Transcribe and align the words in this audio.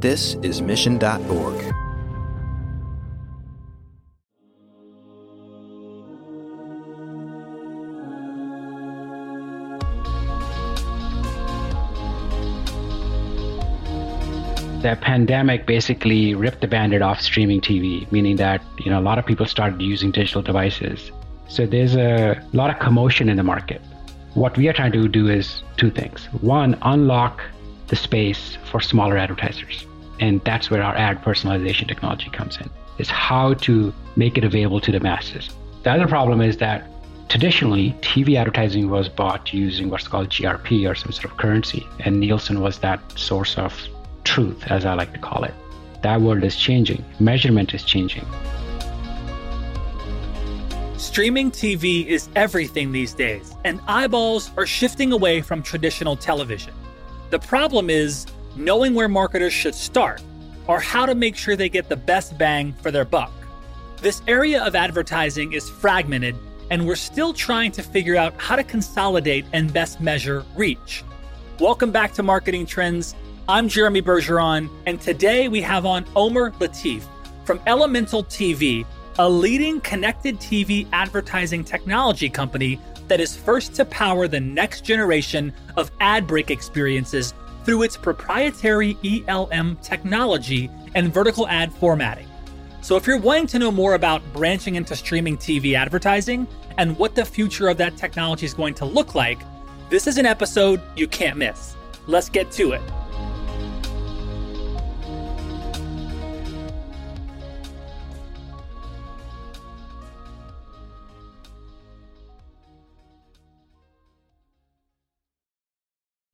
This 0.00 0.36
is 0.42 0.62
Mission.org. 0.62 1.74
the 14.80 14.96
pandemic 15.00 15.66
basically 15.66 16.36
ripped 16.36 16.60
the 16.60 16.68
bandit 16.68 17.02
off 17.02 17.20
streaming 17.20 17.60
TV, 17.60 18.10
meaning 18.12 18.36
that 18.36 18.62
you 18.78 18.92
know 18.92 19.00
a 19.00 19.02
lot 19.02 19.18
of 19.18 19.26
people 19.26 19.46
started 19.46 19.82
using 19.82 20.12
digital 20.12 20.42
devices. 20.42 21.10
So 21.48 21.66
there's 21.66 21.96
a 21.96 22.40
lot 22.52 22.70
of 22.70 22.78
commotion 22.78 23.28
in 23.28 23.36
the 23.36 23.42
market. 23.42 23.82
What 24.34 24.56
we 24.56 24.68
are 24.68 24.72
trying 24.72 24.92
to 24.92 25.08
do 25.08 25.26
is 25.28 25.64
two 25.76 25.90
things. 25.90 26.26
One, 26.40 26.78
unlock 26.82 27.42
the 27.88 27.96
space 27.96 28.56
for 28.70 28.80
smaller 28.80 29.16
advertisers. 29.16 29.87
And 30.20 30.40
that's 30.44 30.70
where 30.70 30.82
our 30.82 30.96
ad 30.96 31.22
personalization 31.22 31.86
technology 31.88 32.30
comes 32.30 32.56
in. 32.58 32.68
Is 32.98 33.08
how 33.08 33.54
to 33.54 33.94
make 34.16 34.36
it 34.36 34.44
available 34.44 34.80
to 34.80 34.90
the 34.90 35.00
masses. 35.00 35.48
The 35.84 35.92
other 35.92 36.08
problem 36.08 36.40
is 36.40 36.56
that 36.56 36.84
traditionally 37.28 37.94
TV 38.00 38.36
advertising 38.36 38.90
was 38.90 39.08
bought 39.08 39.52
using 39.52 39.90
what's 39.90 40.08
called 40.08 40.30
GRP 40.30 40.90
or 40.90 40.94
some 40.94 41.12
sort 41.12 41.26
of 41.26 41.36
currency, 41.36 41.86
and 42.00 42.18
Nielsen 42.18 42.60
was 42.60 42.78
that 42.80 43.00
source 43.18 43.56
of 43.58 43.78
truth, 44.24 44.64
as 44.66 44.84
I 44.84 44.94
like 44.94 45.12
to 45.12 45.18
call 45.18 45.44
it. 45.44 45.54
That 46.02 46.20
world 46.20 46.42
is 46.42 46.56
changing, 46.56 47.04
measurement 47.20 47.74
is 47.74 47.84
changing. 47.84 48.26
Streaming 50.96 51.50
TV 51.50 52.06
is 52.06 52.28
everything 52.34 52.90
these 52.90 53.14
days, 53.14 53.54
and 53.64 53.80
eyeballs 53.86 54.50
are 54.56 54.66
shifting 54.66 55.12
away 55.12 55.40
from 55.40 55.62
traditional 55.62 56.16
television. 56.16 56.74
The 57.30 57.38
problem 57.38 57.88
is 57.90 58.26
knowing 58.58 58.92
where 58.92 59.08
marketers 59.08 59.52
should 59.52 59.74
start 59.74 60.20
or 60.66 60.80
how 60.80 61.06
to 61.06 61.14
make 61.14 61.36
sure 61.36 61.54
they 61.54 61.68
get 61.68 61.88
the 61.88 61.96
best 61.96 62.36
bang 62.36 62.74
for 62.82 62.90
their 62.90 63.04
buck. 63.04 63.32
This 64.02 64.20
area 64.26 64.64
of 64.64 64.74
advertising 64.74 65.52
is 65.52 65.70
fragmented, 65.70 66.34
and 66.70 66.84
we're 66.84 66.96
still 66.96 67.32
trying 67.32 67.70
to 67.72 67.82
figure 67.82 68.16
out 68.16 68.34
how 68.36 68.56
to 68.56 68.64
consolidate 68.64 69.44
and 69.52 69.72
best 69.72 70.00
measure 70.00 70.44
reach. 70.56 71.04
Welcome 71.60 71.92
back 71.92 72.12
to 72.14 72.24
Marketing 72.24 72.66
Trends. 72.66 73.14
I'm 73.48 73.68
Jeremy 73.68 74.02
Bergeron, 74.02 74.68
and 74.86 75.00
today 75.00 75.46
we 75.46 75.62
have 75.62 75.86
on 75.86 76.04
Omer 76.16 76.50
Latif 76.50 77.04
from 77.44 77.60
Elemental 77.64 78.24
TV, 78.24 78.84
a 79.20 79.30
leading 79.30 79.80
connected 79.82 80.36
TV 80.40 80.88
advertising 80.92 81.62
technology 81.62 82.28
company 82.28 82.80
that 83.06 83.20
is 83.20 83.36
first 83.36 83.74
to 83.76 83.84
power 83.84 84.26
the 84.26 84.40
next 84.40 84.80
generation 84.84 85.52
of 85.76 85.92
ad 86.00 86.26
break 86.26 86.50
experiences 86.50 87.34
through 87.68 87.82
its 87.82 87.98
proprietary 87.98 88.96
ELM 89.04 89.76
technology 89.82 90.70
and 90.94 91.12
vertical 91.12 91.46
ad 91.48 91.70
formatting. 91.70 92.26
So, 92.80 92.96
if 92.96 93.06
you're 93.06 93.18
wanting 93.18 93.46
to 93.48 93.58
know 93.58 93.70
more 93.70 93.92
about 93.92 94.22
branching 94.32 94.76
into 94.76 94.96
streaming 94.96 95.36
TV 95.36 95.74
advertising 95.74 96.46
and 96.78 96.96
what 96.96 97.14
the 97.14 97.26
future 97.26 97.68
of 97.68 97.76
that 97.76 97.94
technology 97.98 98.46
is 98.46 98.54
going 98.54 98.72
to 98.72 98.86
look 98.86 99.14
like, 99.14 99.38
this 99.90 100.06
is 100.06 100.16
an 100.16 100.24
episode 100.24 100.80
you 100.96 101.06
can't 101.06 101.36
miss. 101.36 101.76
Let's 102.06 102.30
get 102.30 102.50
to 102.52 102.72
it. 102.72 102.80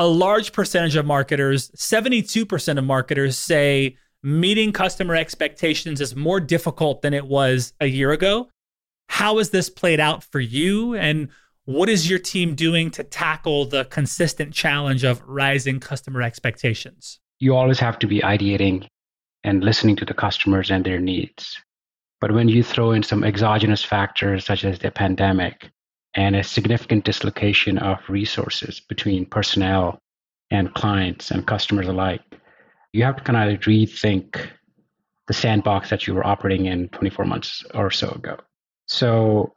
a 0.00 0.06
large 0.06 0.52
percentage 0.54 0.96
of 0.96 1.04
marketers, 1.04 1.70
72% 1.72 2.78
of 2.78 2.84
marketers 2.84 3.36
say 3.36 3.98
meeting 4.22 4.72
customer 4.72 5.14
expectations 5.14 6.00
is 6.00 6.16
more 6.16 6.40
difficult 6.40 7.02
than 7.02 7.12
it 7.12 7.26
was 7.26 7.74
a 7.80 7.86
year 7.86 8.10
ago. 8.10 8.48
How 9.10 9.36
has 9.36 9.50
this 9.50 9.68
played 9.68 10.00
out 10.00 10.24
for 10.24 10.40
you? 10.40 10.94
And 10.94 11.28
what 11.66 11.90
is 11.90 12.08
your 12.08 12.18
team 12.18 12.54
doing 12.54 12.90
to 12.92 13.04
tackle 13.04 13.66
the 13.66 13.84
consistent 13.84 14.54
challenge 14.54 15.04
of 15.04 15.22
rising 15.26 15.80
customer 15.80 16.22
expectations? 16.22 17.20
You 17.38 17.54
always 17.54 17.78
have 17.80 17.98
to 17.98 18.06
be 18.06 18.20
ideating 18.20 18.86
and 19.44 19.62
listening 19.62 19.96
to 19.96 20.06
the 20.06 20.14
customers 20.14 20.70
and 20.70 20.82
their 20.82 20.98
needs. 20.98 21.58
But 22.22 22.32
when 22.32 22.48
you 22.48 22.62
throw 22.62 22.92
in 22.92 23.02
some 23.02 23.22
exogenous 23.22 23.84
factors 23.84 24.46
such 24.46 24.64
as 24.64 24.78
the 24.78 24.90
pandemic, 24.90 25.70
and 26.14 26.34
a 26.34 26.42
significant 26.42 27.04
dislocation 27.04 27.78
of 27.78 27.98
resources 28.08 28.80
between 28.80 29.26
personnel 29.26 29.98
and 30.50 30.74
clients 30.74 31.30
and 31.30 31.46
customers 31.46 31.88
alike. 31.88 32.22
You 32.92 33.04
have 33.04 33.16
to 33.16 33.22
kind 33.22 33.52
of 33.52 33.60
rethink 33.60 34.48
the 35.28 35.34
sandbox 35.34 35.90
that 35.90 36.06
you 36.06 36.14
were 36.14 36.26
operating 36.26 36.66
in 36.66 36.88
24 36.88 37.24
months 37.24 37.64
or 37.74 37.90
so 37.90 38.10
ago. 38.10 38.36
So, 38.86 39.54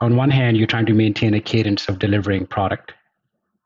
on 0.00 0.16
one 0.16 0.30
hand, 0.30 0.56
you're 0.56 0.66
trying 0.66 0.86
to 0.86 0.94
maintain 0.94 1.34
a 1.34 1.40
cadence 1.40 1.88
of 1.88 2.00
delivering 2.00 2.46
product 2.46 2.92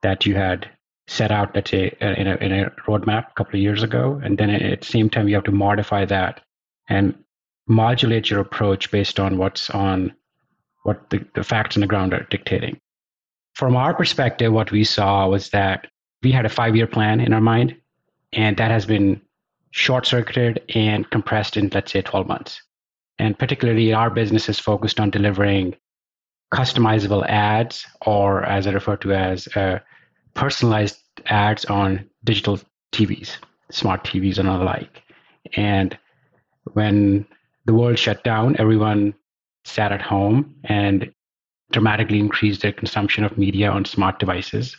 that 0.03 0.27
you 0.27 0.35
had 0.35 0.69
set 1.09 1.31
out, 1.31 1.55
let's 1.55 1.71
say, 1.71 1.97
uh, 2.03 2.13
in 2.19 2.27
a, 2.27 2.37
in 2.37 2.53
a 2.53 2.71
roadmap 2.87 3.31
a 3.31 3.35
couple 3.35 3.55
of 3.55 3.63
years 3.63 3.83
ago. 3.83 4.21
And 4.23 4.37
then 4.37 4.51
at 4.51 4.81
the 4.83 4.87
same 4.87 5.09
time, 5.09 5.29
you 5.29 5.35
have 5.37 5.45
to 5.45 5.53
modify 5.53 6.05
that 6.05 6.43
and 6.91 7.15
modulate 7.67 8.29
your 8.29 8.41
approach 8.41 8.91
based 8.91 9.19
on 9.19 9.39
what's 9.39 9.71
on 9.71 10.15
what 10.87 11.11
the, 11.11 11.27
the 11.35 11.43
facts 11.43 11.77
on 11.77 11.81
the 11.81 11.87
ground 11.87 12.15
are 12.15 12.27
dictating. 12.31 12.79
From 13.55 13.75
our 13.75 13.93
perspective, 13.93 14.53
what 14.53 14.71
we 14.71 14.85
saw 14.85 15.29
was 15.29 15.51
that 15.51 15.89
we 16.23 16.31
had 16.31 16.47
a 16.47 16.57
five 16.61 16.77
year 16.77 16.87
plan 16.87 17.19
in 17.19 17.33
our 17.33 17.41
mind, 17.41 17.75
and 18.33 18.57
that 18.59 18.71
has 18.71 18.87
been 18.87 19.21
short 19.73 20.07
circuited 20.07 20.63
and 20.77 21.11
compressed 21.11 21.57
in, 21.57 21.71
let's 21.75 21.91
say, 21.91 22.03
12 22.03 22.29
months. 22.29 22.63
And 23.19 23.37
particularly, 23.37 23.93
our 23.93 24.11
business 24.11 24.49
is 24.49 24.61
focused 24.61 25.01
on 25.01 25.11
delivering 25.11 25.75
customizable 26.55 27.27
ads, 27.29 27.85
or 28.03 28.45
as 28.45 28.69
I 28.69 28.71
refer 28.71 28.97
to 28.99 29.13
as 29.13 29.49
uh, 29.57 29.81
personalized 30.35 30.99
ads 31.27 31.65
on 31.65 32.09
digital 32.23 32.61
TVs, 32.93 33.39
smart 33.73 34.05
TVs, 34.05 34.39
and 34.39 34.49
the 34.49 34.53
like. 34.53 35.03
And 35.57 35.99
when 36.75 37.27
the 37.65 37.75
world 37.75 37.99
shut 37.99 38.23
down, 38.23 38.55
everyone 38.61 39.15
sat 39.67 39.93
at 39.93 40.03
home 40.03 40.55
and 40.65 41.13
dramatically 41.73 42.19
increased 42.19 42.63
their 42.63 42.73
consumption 42.73 43.25
of 43.25 43.37
media 43.37 43.71
on 43.71 43.85
smart 43.85 44.19
devices. 44.19 44.77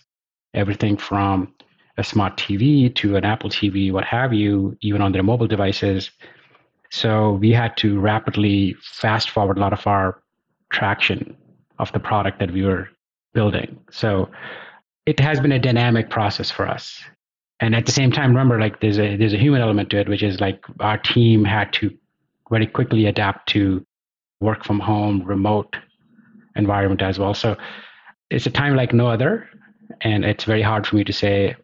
Everything 0.53 0.97
from 0.97 1.53
a 1.97 2.03
smart 2.03 2.37
TV 2.37 2.93
to 2.95 3.15
an 3.15 3.25
Apple 3.25 3.49
TV, 3.49 3.91
what 3.91 4.05
have 4.05 4.33
you, 4.33 4.77
even 4.81 5.01
on 5.01 5.11
their 5.11 5.23
mobile 5.23 5.47
devices. 5.47 6.11
So 6.89 7.33
we 7.33 7.51
had 7.51 7.75
to 7.77 7.99
rapidly 7.99 8.75
fast 8.81 9.29
forward 9.29 9.57
a 9.57 9.61
lot 9.61 9.73
of 9.73 9.85
our 9.87 10.21
traction 10.71 11.35
of 11.79 11.91
the 11.91 11.99
product 11.99 12.39
that 12.39 12.51
we 12.51 12.63
were 12.63 12.87
building. 13.33 13.79
So 13.91 14.29
it 15.05 15.19
has 15.19 15.39
been 15.39 15.51
a 15.51 15.59
dynamic 15.59 16.09
process 16.09 16.49
for 16.51 16.67
us. 16.67 17.01
And 17.59 17.75
at 17.75 17.85
the 17.85 17.91
same 17.91 18.11
time, 18.11 18.29
remember, 18.29 18.59
like 18.59 18.79
there's 18.79 18.99
a 18.99 19.17
there's 19.17 19.33
a 19.33 19.37
human 19.37 19.61
element 19.61 19.89
to 19.89 19.99
it, 19.99 20.07
which 20.07 20.21
is 20.21 20.39
like 20.39 20.63
our 20.79 20.97
team 20.97 21.43
had 21.43 21.73
to 21.73 21.91
very 22.51 22.67
quickly 22.67 23.07
adapt 23.07 23.49
to 23.49 23.85
work 24.39 24.63
from 24.63 24.79
home, 24.79 25.23
remote 25.23 25.75
environment 26.55 27.01
as 27.01 27.19
well. 27.19 27.33
So 27.33 27.55
it's 28.29 28.45
a 28.45 28.51
time 28.51 28.75
like 28.75 28.93
no 28.93 29.07
other, 29.07 29.47
and 30.01 30.25
it's 30.25 30.43
very 30.43 30.61
hard 30.61 30.85
for 30.85 30.95
me 30.95 31.03
to 31.03 31.13
say 31.13 31.55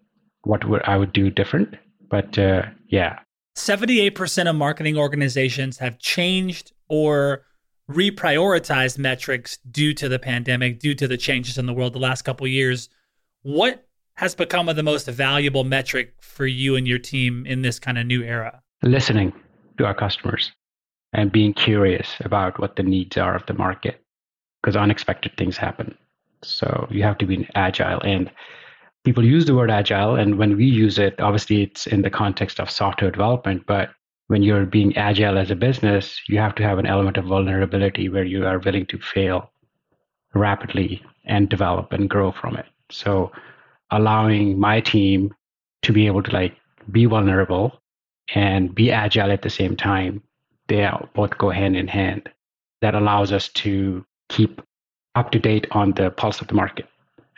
what 0.43 0.67
would 0.67 0.81
I 0.83 0.97
would 0.97 1.13
do 1.13 1.29
different. 1.29 1.75
But 2.09 2.37
uh, 2.37 2.63
yeah, 2.87 3.19
78% 3.57 4.49
of 4.49 4.55
marketing 4.55 4.97
organizations 4.97 5.77
have 5.77 5.99
changed 5.99 6.73
or 6.89 7.45
reprioritized 7.89 8.97
metrics 8.97 9.57
due 9.69 9.93
to 9.93 10.07
the 10.07 10.19
pandemic, 10.19 10.79
due 10.79 10.95
to 10.95 11.07
the 11.07 11.17
changes 11.17 11.57
in 11.57 11.65
the 11.65 11.73
world 11.73 11.93
the 11.93 11.99
last 11.99 12.23
couple 12.23 12.47
years. 12.47 12.89
What 13.41 13.85
has 14.15 14.35
become 14.35 14.69
of 14.69 14.75
the 14.75 14.83
most 14.83 15.07
valuable 15.07 15.63
metric 15.63 16.13
for 16.21 16.45
you 16.45 16.75
and 16.75 16.87
your 16.87 16.99
team 16.99 17.45
in 17.45 17.61
this 17.61 17.79
kind 17.79 17.97
of 17.97 18.05
new 18.05 18.23
era? 18.23 18.61
Listening 18.83 19.33
to 19.77 19.85
our 19.85 19.93
customers 19.93 20.51
and 21.13 21.31
being 21.31 21.53
curious 21.53 22.15
about 22.21 22.59
what 22.59 22.75
the 22.75 22.83
needs 22.83 23.17
are 23.17 23.35
of 23.35 23.45
the 23.45 23.53
market 23.53 24.01
because 24.61 24.75
unexpected 24.75 25.33
things 25.37 25.57
happen. 25.57 25.95
So 26.41 26.87
you 26.89 27.03
have 27.03 27.17
to 27.19 27.25
be 27.25 27.47
agile. 27.55 28.01
And 28.01 28.31
people 29.03 29.23
use 29.23 29.45
the 29.45 29.55
word 29.55 29.71
agile. 29.71 30.15
And 30.15 30.37
when 30.37 30.55
we 30.57 30.65
use 30.65 30.97
it, 30.97 31.19
obviously 31.19 31.63
it's 31.63 31.87
in 31.87 32.01
the 32.01 32.09
context 32.09 32.59
of 32.59 32.69
software 32.69 33.11
development. 33.11 33.65
But 33.67 33.89
when 34.27 34.41
you're 34.41 34.65
being 34.65 34.95
agile 34.97 35.37
as 35.37 35.51
a 35.51 35.55
business, 35.55 36.21
you 36.27 36.39
have 36.39 36.55
to 36.55 36.63
have 36.63 36.79
an 36.79 36.85
element 36.85 37.17
of 37.17 37.25
vulnerability 37.25 38.09
where 38.09 38.23
you 38.23 38.45
are 38.45 38.59
willing 38.59 38.85
to 38.87 38.99
fail 38.99 39.51
rapidly 40.33 41.03
and 41.25 41.49
develop 41.49 41.91
and 41.91 42.09
grow 42.09 42.31
from 42.31 42.55
it. 42.55 42.65
So 42.89 43.31
allowing 43.91 44.59
my 44.59 44.81
team 44.81 45.33
to 45.83 45.93
be 45.93 46.07
able 46.07 46.23
to 46.23 46.31
like 46.31 46.55
be 46.91 47.05
vulnerable 47.05 47.79
and 48.33 48.73
be 48.73 48.91
agile 48.91 49.31
at 49.31 49.41
the 49.41 49.49
same 49.49 49.75
time, 49.75 50.23
they 50.73 50.89
both 51.13 51.37
go 51.37 51.51
hand 51.51 51.75
in 51.75 51.87
hand. 51.87 52.29
That 52.81 52.95
allows 52.95 53.31
us 53.31 53.47
to 53.49 54.05
keep 54.29 54.61
up 55.15 55.31
to 55.31 55.39
date 55.39 55.67
on 55.71 55.91
the 55.91 56.09
pulse 56.09 56.41
of 56.41 56.47
the 56.47 56.55
market 56.55 56.87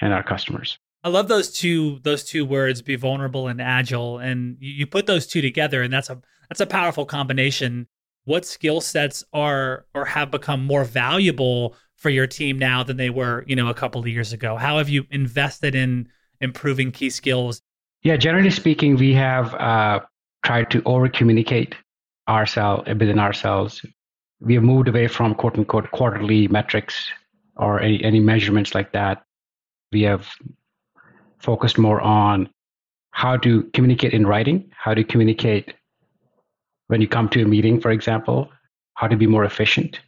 and 0.02 0.14
our 0.14 0.24
customers. 0.24 0.80
I 1.04 1.10
love 1.10 1.28
those 1.28 1.52
two 1.52 2.00
those 2.00 2.24
two 2.24 2.46
words, 2.46 2.82
be 2.82 2.96
vulnerable 2.96 3.48
and 3.48 3.62
agile. 3.62 4.18
And 4.18 4.58
you, 4.60 4.72
you 4.72 4.88
put 4.88 5.06
those 5.06 5.28
two 5.28 5.42
together 5.42 5.84
and 5.84 5.94
that's 5.94 6.10
a 6.10 6.20
that's 6.50 6.62
a 6.62 6.66
powerful 6.66 7.06
combination. 7.06 7.88
What 8.24 8.46
skill 8.46 8.82
sets 8.82 9.24
are 9.34 9.86
or 9.94 10.06
have 10.06 10.32
become 10.32 10.66
more 10.66 10.84
valuable 10.84 11.76
for 11.96 12.10
your 12.10 12.26
team 12.26 12.58
now 12.58 12.84
than 12.84 12.98
they 12.98 13.12
were, 13.12 13.44
you 13.46 13.56
know, 13.56 13.68
a 13.68 13.74
couple 13.74 14.02
of 14.02 14.08
years 14.08 14.34
ago? 14.34 14.56
How 14.56 14.78
have 14.80 14.90
you 14.90 15.06
invested 15.12 15.76
in 15.76 16.08
improving 16.42 16.92
key 16.92 17.12
skills? 17.12 17.62
Yeah, 18.02 18.18
generally 18.18 18.50
speaking, 18.50 18.96
we 18.96 19.14
have 19.14 19.54
uh, 19.56 20.00
tried 20.44 20.72
to 20.72 20.82
over 20.86 21.08
communicate 21.08 21.76
ourselves 22.28 22.88
within 22.88 23.20
ourselves. 23.20 23.86
We 24.40 24.56
have 24.56 24.64
moved 24.64 24.88
away 24.88 25.08
from 25.08 25.36
quote 25.36 25.58
unquote 25.58 25.92
quarterly 25.92 26.48
metrics 26.48 27.10
or 27.56 27.80
any, 27.80 28.04
any 28.04 28.20
measurements 28.20 28.76
like 28.76 28.92
that. 28.94 29.24
We 29.92 30.02
have 30.04 30.28
focused 31.40 31.78
more 31.78 32.02
on 32.02 32.50
how 33.12 33.38
to 33.38 33.64
communicate 33.74 34.14
in 34.14 34.28
writing, 34.28 34.70
how 34.76 34.94
to 34.94 35.04
communicate 35.04 35.74
when 36.88 37.02
you 37.02 37.08
come 37.08 37.30
to 37.30 37.42
a 37.42 37.46
meeting, 37.46 37.80
for 37.80 37.92
example, 37.92 38.50
how 38.96 39.08
to 39.08 39.16
be 39.16 39.28
more 39.28 39.46
efficient 39.46 40.02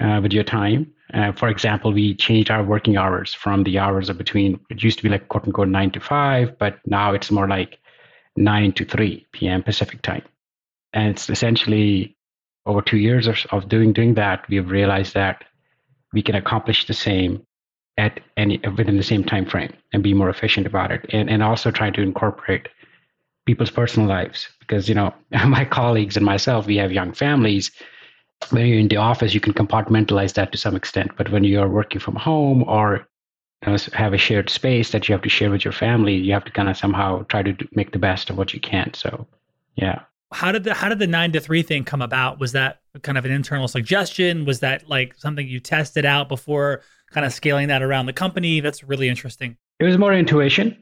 uh, 0.00 0.20
with 0.22 0.32
your 0.32 0.44
time. 0.44 0.90
Uh, 1.12 1.32
for 1.32 1.48
example, 1.48 1.92
we 1.92 2.14
changed 2.14 2.50
our 2.50 2.64
working 2.64 2.96
hours 2.96 3.34
from 3.34 3.64
the 3.64 3.78
hours 3.78 4.08
of 4.08 4.16
between, 4.16 4.58
it 4.70 4.82
used 4.82 4.98
to 4.98 5.02
be 5.02 5.10
like 5.10 5.28
quote 5.28 5.44
unquote 5.44 5.68
nine 5.68 5.90
to 5.90 6.00
five, 6.00 6.58
but 6.58 6.78
now 6.86 7.12
it's 7.12 7.30
more 7.30 7.46
like 7.46 7.78
9 8.36 8.72
to 8.72 8.84
3 8.84 9.26
p.m. 9.32 9.62
Pacific 9.62 10.00
time. 10.02 10.22
And 10.92 11.08
it's 11.08 11.30
essentially 11.30 12.16
over 12.66 12.82
two 12.82 12.98
years 12.98 13.28
of, 13.28 13.68
doing, 13.68 13.92
doing 13.92 14.14
that, 14.14 14.44
we've 14.48 14.70
realized 14.70 15.14
that 15.14 15.44
we 16.12 16.22
can 16.22 16.34
accomplish 16.34 16.86
the 16.86 16.94
same 16.94 17.44
at 17.98 18.20
any 18.36 18.58
within 18.76 18.96
the 18.96 19.02
same 19.02 19.22
time 19.24 19.44
frame 19.44 19.72
and 19.92 20.02
be 20.02 20.14
more 20.14 20.30
efficient 20.30 20.66
about 20.66 20.90
it. 20.90 21.04
And, 21.10 21.28
and 21.28 21.42
also 21.42 21.70
trying 21.70 21.92
to 21.94 22.02
incorporate 22.02 22.68
people's 23.44 23.70
personal 23.70 24.08
lives 24.08 24.48
because 24.60 24.88
you 24.88 24.94
know 24.94 25.12
my 25.46 25.64
colleagues 25.64 26.16
and 26.16 26.24
myself 26.24 26.66
we 26.66 26.76
have 26.76 26.92
young 26.92 27.12
families. 27.12 27.70
When 28.50 28.66
you're 28.66 28.78
in 28.78 28.88
the 28.88 28.96
office 28.96 29.34
you 29.34 29.40
can 29.40 29.52
compartmentalize 29.52 30.34
that 30.34 30.52
to 30.52 30.58
some 30.58 30.76
extent. 30.76 31.12
But 31.16 31.30
when 31.30 31.44
you're 31.44 31.68
working 31.68 32.00
from 32.00 32.16
home 32.16 32.64
or 32.64 33.06
you 33.64 33.72
know, 33.72 33.78
have 33.92 34.14
a 34.14 34.18
shared 34.18 34.50
space 34.50 34.90
that 34.90 35.08
you 35.08 35.12
have 35.12 35.22
to 35.22 35.28
share 35.28 35.50
with 35.50 35.64
your 35.64 35.72
family 35.72 36.14
you 36.14 36.32
have 36.32 36.44
to 36.44 36.52
kind 36.52 36.68
of 36.68 36.76
somehow 36.76 37.22
try 37.24 37.42
to 37.42 37.56
make 37.72 37.92
the 37.92 37.98
best 37.98 38.30
of 38.30 38.38
what 38.38 38.54
you 38.54 38.60
can. 38.60 38.92
So 38.94 39.26
yeah 39.76 40.02
how 40.32 40.50
did 40.50 40.64
the 40.64 40.74
how 40.74 40.88
did 40.88 40.98
the 40.98 41.06
nine 41.06 41.32
to 41.32 41.40
three 41.40 41.62
thing 41.62 41.84
come 41.84 42.02
about? 42.02 42.40
Was 42.40 42.52
that 42.52 42.80
kind 43.02 43.18
of 43.18 43.24
an 43.24 43.30
internal 43.30 43.68
suggestion? 43.68 44.44
Was 44.44 44.60
that 44.60 44.88
like 44.88 45.14
something 45.16 45.46
you 45.46 45.60
tested 45.60 46.04
out 46.04 46.28
before 46.28 46.82
kind 47.10 47.26
of 47.26 47.32
scaling 47.32 47.68
that 47.68 47.82
around 47.82 48.06
the 48.06 48.12
company? 48.12 48.60
That's 48.60 48.82
really 48.82 49.08
interesting. 49.08 49.56
It 49.78 49.84
was 49.84 49.98
more 49.98 50.12
intuition. 50.14 50.76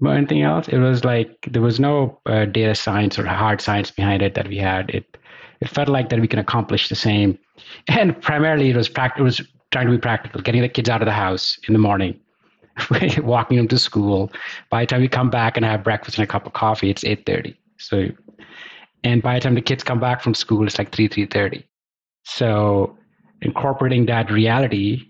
More 0.00 0.14
anything 0.14 0.42
else 0.42 0.68
it 0.68 0.78
was 0.78 1.04
like 1.04 1.48
there 1.50 1.62
was 1.62 1.80
no 1.80 2.20
uh, 2.26 2.44
data 2.44 2.74
science 2.74 3.18
or 3.18 3.26
hard 3.26 3.60
science 3.60 3.90
behind 3.90 4.22
it 4.22 4.34
that 4.34 4.48
we 4.48 4.58
had. 4.58 4.90
It 4.90 5.16
it 5.60 5.68
felt 5.68 5.88
like 5.88 6.08
that 6.10 6.20
we 6.20 6.28
can 6.28 6.38
accomplish 6.38 6.88
the 6.88 6.96
same. 6.96 7.38
And 7.88 8.20
primarily 8.22 8.70
it 8.70 8.76
was 8.76 8.88
practical 8.88 9.22
it 9.22 9.24
was 9.24 9.40
trying 9.72 9.86
to 9.86 9.92
be 9.92 9.98
practical 9.98 10.40
getting 10.40 10.62
the 10.62 10.68
kids 10.68 10.88
out 10.88 11.02
of 11.02 11.06
the 11.06 11.12
house 11.12 11.58
in 11.66 11.72
the 11.72 11.78
morning 11.78 12.18
walking 13.18 13.56
them 13.56 13.68
to 13.68 13.78
school. 13.78 14.30
By 14.70 14.82
the 14.82 14.86
time 14.86 15.00
we 15.00 15.08
come 15.08 15.30
back 15.30 15.56
and 15.56 15.66
have 15.66 15.82
breakfast 15.82 16.18
and 16.18 16.24
a 16.24 16.26
cup 16.26 16.46
of 16.46 16.52
coffee 16.52 16.90
it's 16.90 17.02
8.30 17.02 17.56
so 17.78 18.06
and 19.04 19.22
by 19.22 19.34
the 19.34 19.40
time 19.40 19.54
the 19.54 19.60
kids 19.60 19.82
come 19.82 20.00
back 20.00 20.20
from 20.22 20.34
school 20.34 20.66
it's 20.66 20.78
like 20.78 20.92
3 20.92 21.08
3.30 21.08 21.64
so 22.24 22.96
incorporating 23.42 24.06
that 24.06 24.30
reality 24.30 25.02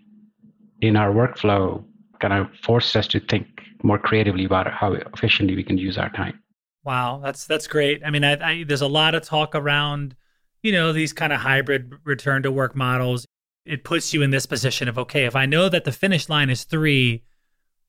in 0.81 0.97
our 0.97 1.13
workflow 1.13 1.83
kind 2.21 2.33
of 2.33 2.49
forced 2.63 2.97
us 2.97 3.07
to 3.09 3.21
think 3.21 3.47
more 3.83 3.99
creatively 3.99 4.45
about 4.45 4.71
how 4.73 4.93
efficiently 4.93 5.55
we 5.57 5.63
can 5.63 5.79
use 5.79 5.99
our 5.99 6.11
time. 6.11 6.41
Wow, 6.85 7.21
that's 7.23 7.47
that's 7.47 7.67
great. 7.67 8.03
I 8.05 8.11
mean, 8.11 8.25
I, 8.25 8.51
I, 8.51 8.65
there's 8.65 8.83
a 8.83 8.89
lot 8.89 9.15
of 9.15 9.23
talk 9.23 9.55
around, 9.55 10.17
you 10.63 10.73
know, 10.73 10.93
these 10.93 11.13
kind 11.13 11.33
of 11.33 11.41
hybrid 11.41 11.93
return 12.05 12.43
to 12.43 12.51
work 12.51 12.75
models. 12.75 13.27
It 13.65 13.85
puts 13.85 14.15
you 14.15 14.23
in 14.23 14.31
this 14.31 14.47
position 14.47 14.89
of 14.89 14.99
okay, 14.99 15.25
if 15.25 15.37
I 15.37 15.47
know 15.47 15.69
that 15.69 15.85
the 15.85 15.93
finish 15.93 16.29
line 16.29 16.51
is 16.51 16.65
three, 16.65 17.25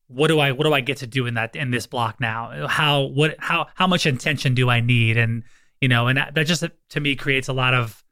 what 0.10 0.28
do 0.28 0.40
I 0.40 0.52
what 0.52 0.66
do 0.66 0.74
I 0.74 0.82
get 0.82 0.98
to 0.98 1.08
do 1.08 1.28
in 1.28 1.36
that 1.36 1.56
in 1.56 1.70
this 1.70 1.86
block 1.86 2.20
now? 2.20 2.68
How 2.68 3.04
what 3.04 3.36
how 3.38 3.68
how 3.76 3.88
much 3.88 4.06
intention 4.06 4.56
do 4.56 4.70
I 4.70 4.82
need? 4.82 5.18
And 5.18 5.44
you 5.80 5.88
know, 5.88 6.08
and 6.08 6.18
that, 6.18 6.34
that 6.34 6.48
just 6.48 6.64
to 6.90 7.00
me 7.00 7.16
creates 7.16 7.48
a 7.48 7.54
lot 7.54 7.76
of 7.76 8.04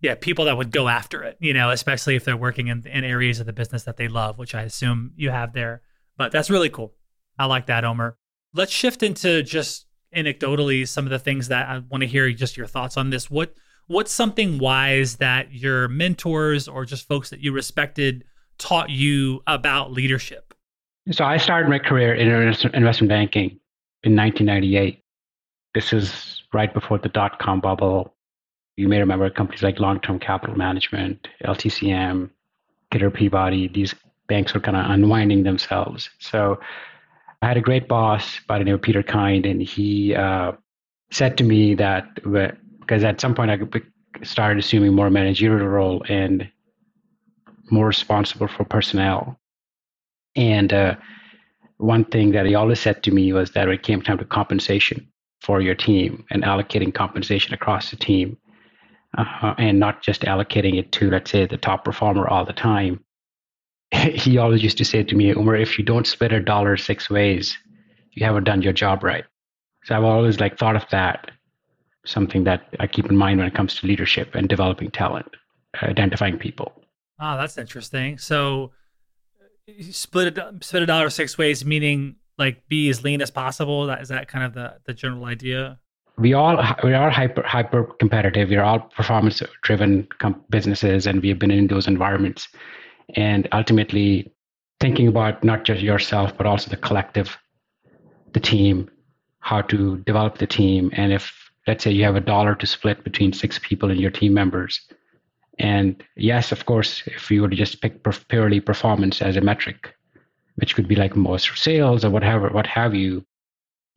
yeah 0.00 0.14
people 0.14 0.44
that 0.44 0.56
would 0.56 0.70
go 0.70 0.88
after 0.88 1.24
it. 1.24 1.36
You 1.40 1.52
know, 1.52 1.70
especially 1.70 2.14
if 2.14 2.24
they're 2.24 2.36
working 2.36 2.68
in, 2.68 2.86
in 2.86 3.04
areas 3.04 3.40
of 3.40 3.46
the 3.46 3.52
business 3.52 3.82
that 3.82 3.96
they 3.96 4.06
love, 4.06 4.38
which 4.38 4.54
I 4.54 4.62
assume 4.62 5.12
you 5.16 5.30
have 5.30 5.52
there. 5.52 5.82
But 6.16 6.30
that's 6.30 6.48
really 6.48 6.70
cool. 6.70 6.94
I 7.38 7.46
like 7.46 7.66
that, 7.66 7.84
Omer. 7.84 8.16
Let's 8.54 8.72
shift 8.72 9.02
into 9.02 9.42
just 9.42 9.86
anecdotally 10.16 10.86
some 10.86 11.04
of 11.04 11.10
the 11.10 11.18
things 11.18 11.48
that 11.48 11.68
I 11.68 11.78
want 11.90 12.02
to 12.02 12.06
hear 12.06 12.30
just 12.32 12.56
your 12.56 12.68
thoughts 12.68 12.96
on 12.96 13.10
this. 13.10 13.28
What 13.28 13.52
what's 13.88 14.12
something 14.12 14.58
wise 14.58 15.16
that 15.16 15.52
your 15.52 15.88
mentors 15.88 16.68
or 16.68 16.84
just 16.84 17.08
folks 17.08 17.30
that 17.30 17.40
you 17.40 17.50
respected 17.50 18.24
taught 18.58 18.90
you 18.90 19.42
about 19.48 19.90
leadership? 19.90 20.45
So 21.12 21.24
I 21.24 21.36
started 21.36 21.68
my 21.68 21.78
career 21.78 22.14
in 22.14 22.28
investment 22.28 23.08
banking 23.08 23.60
in 24.02 24.16
1998. 24.16 25.02
This 25.72 25.92
is 25.92 26.42
right 26.52 26.72
before 26.72 26.98
the 26.98 27.08
dot 27.08 27.38
com 27.38 27.60
bubble. 27.60 28.14
You 28.76 28.88
may 28.88 28.98
remember 28.98 29.30
companies 29.30 29.62
like 29.62 29.78
Long 29.78 30.00
Term 30.00 30.18
Capital 30.18 30.56
Management, 30.56 31.28
LTCM, 31.44 32.30
Kidder 32.90 33.10
Peabody. 33.10 33.68
These 33.68 33.94
banks 34.26 34.52
were 34.52 34.60
kind 34.60 34.76
of 34.76 34.90
unwinding 34.90 35.44
themselves. 35.44 36.10
So 36.18 36.58
I 37.40 37.46
had 37.46 37.56
a 37.56 37.60
great 37.60 37.86
boss 37.86 38.40
by 38.48 38.58
the 38.58 38.64
name 38.64 38.74
of 38.74 38.82
Peter 38.82 39.02
Kind, 39.02 39.46
and 39.46 39.62
he 39.62 40.14
uh, 40.14 40.52
said 41.12 41.38
to 41.38 41.44
me 41.44 41.74
that 41.76 42.14
because 42.80 43.04
at 43.04 43.20
some 43.20 43.34
point 43.34 43.50
I 43.50 43.58
started 44.24 44.58
assuming 44.58 44.92
more 44.92 45.10
managerial 45.10 45.68
role 45.68 46.02
and 46.08 46.50
more 47.70 47.86
responsible 47.86 48.48
for 48.48 48.64
personnel. 48.64 49.38
And 50.36 50.72
uh, 50.72 50.96
one 51.78 52.04
thing 52.04 52.32
that 52.32 52.46
he 52.46 52.54
always 52.54 52.80
said 52.80 53.02
to 53.02 53.10
me 53.10 53.32
was 53.32 53.52
that 53.52 53.66
when 53.66 53.74
it 53.74 53.82
came 53.82 54.02
time 54.02 54.18
to 54.18 54.24
compensation 54.24 55.10
for 55.40 55.60
your 55.60 55.74
team 55.74 56.24
and 56.30 56.42
allocating 56.42 56.94
compensation 56.94 57.54
across 57.54 57.90
the 57.90 57.96
team, 57.96 58.36
uh, 59.16 59.54
and 59.58 59.80
not 59.80 60.02
just 60.02 60.22
allocating 60.22 60.78
it 60.78 60.92
to, 60.92 61.10
let's 61.10 61.30
say, 61.30 61.46
the 61.46 61.56
top 61.56 61.84
performer 61.84 62.28
all 62.28 62.44
the 62.44 62.52
time, 62.52 63.02
he 63.94 64.38
always 64.38 64.62
used 64.62 64.78
to 64.78 64.84
say 64.84 65.02
to 65.02 65.14
me, 65.14 65.34
Omer, 65.34 65.56
if 65.56 65.78
you 65.78 65.84
don't 65.84 66.06
split 66.06 66.32
a 66.32 66.40
dollar 66.40 66.76
six 66.76 67.08
ways, 67.08 67.56
you 68.12 68.24
haven't 68.24 68.44
done 68.44 68.62
your 68.62 68.72
job 68.72 69.04
right. 69.04 69.24
So 69.84 69.94
I've 69.94 70.04
always 70.04 70.40
like 70.40 70.58
thought 70.58 70.76
of 70.76 70.84
that, 70.90 71.30
something 72.04 72.44
that 72.44 72.74
I 72.80 72.86
keep 72.86 73.06
in 73.06 73.16
mind 73.16 73.38
when 73.38 73.46
it 73.46 73.54
comes 73.54 73.74
to 73.76 73.86
leadership 73.86 74.34
and 74.34 74.48
developing 74.48 74.90
talent, 74.90 75.28
identifying 75.82 76.38
people. 76.38 76.72
Oh, 77.20 77.36
that's 77.36 77.56
interesting. 77.56 78.18
So 78.18 78.72
split 79.90 80.38
a, 80.38 80.54
split 80.60 80.82
a 80.82 80.86
dollar 80.86 81.10
six 81.10 81.36
ways, 81.38 81.64
meaning 81.64 82.16
like 82.38 82.66
be 82.68 82.88
as 82.88 83.02
lean 83.02 83.20
as 83.22 83.30
possible. 83.30 83.86
That 83.86 84.02
is 84.02 84.08
that 84.08 84.28
kind 84.28 84.44
of 84.44 84.54
the, 84.54 84.76
the 84.84 84.94
general 84.94 85.24
idea? 85.24 85.78
we 86.18 86.32
all 86.32 86.56
we 86.82 86.94
are 86.94 87.10
hyper 87.10 87.42
hyper 87.42 87.84
competitive. 87.98 88.48
We 88.48 88.56
are 88.56 88.64
all 88.64 88.80
performance 88.80 89.42
driven 89.62 90.08
com- 90.18 90.42
businesses, 90.50 91.06
and 91.06 91.20
we 91.20 91.28
have 91.28 91.38
been 91.38 91.50
in 91.50 91.66
those 91.66 91.86
environments 91.86 92.48
and 93.14 93.48
ultimately 93.52 94.32
thinking 94.80 95.08
about 95.08 95.44
not 95.44 95.64
just 95.64 95.80
yourself 95.80 96.36
but 96.36 96.46
also 96.46 96.68
the 96.68 96.76
collective 96.76 97.36
the 98.32 98.40
team 98.40 98.90
how 99.40 99.62
to 99.62 99.98
develop 99.98 100.38
the 100.38 100.46
team 100.46 100.90
and 100.92 101.12
if 101.12 101.32
let's 101.66 101.84
say 101.84 101.90
you 101.90 102.02
have 102.02 102.16
a 102.16 102.20
dollar 102.20 102.54
to 102.54 102.66
split 102.66 103.04
between 103.04 103.32
six 103.32 103.58
people 103.60 103.90
in 103.90 103.98
your 103.98 104.10
team 104.10 104.34
members. 104.34 104.80
And 105.58 106.02
yes, 106.16 106.52
of 106.52 106.66
course, 106.66 107.02
if 107.06 107.30
you 107.30 107.42
were 107.42 107.48
to 107.48 107.56
just 107.56 107.80
pick 107.80 108.02
purely 108.28 108.60
performance 108.60 109.22
as 109.22 109.36
a 109.36 109.40
metric, 109.40 109.94
which 110.56 110.74
could 110.74 110.88
be 110.88 110.96
like 110.96 111.16
most 111.16 111.56
sales 111.56 112.04
or 112.04 112.10
whatever, 112.10 112.48
what 112.50 112.66
have 112.66 112.94
you, 112.94 113.24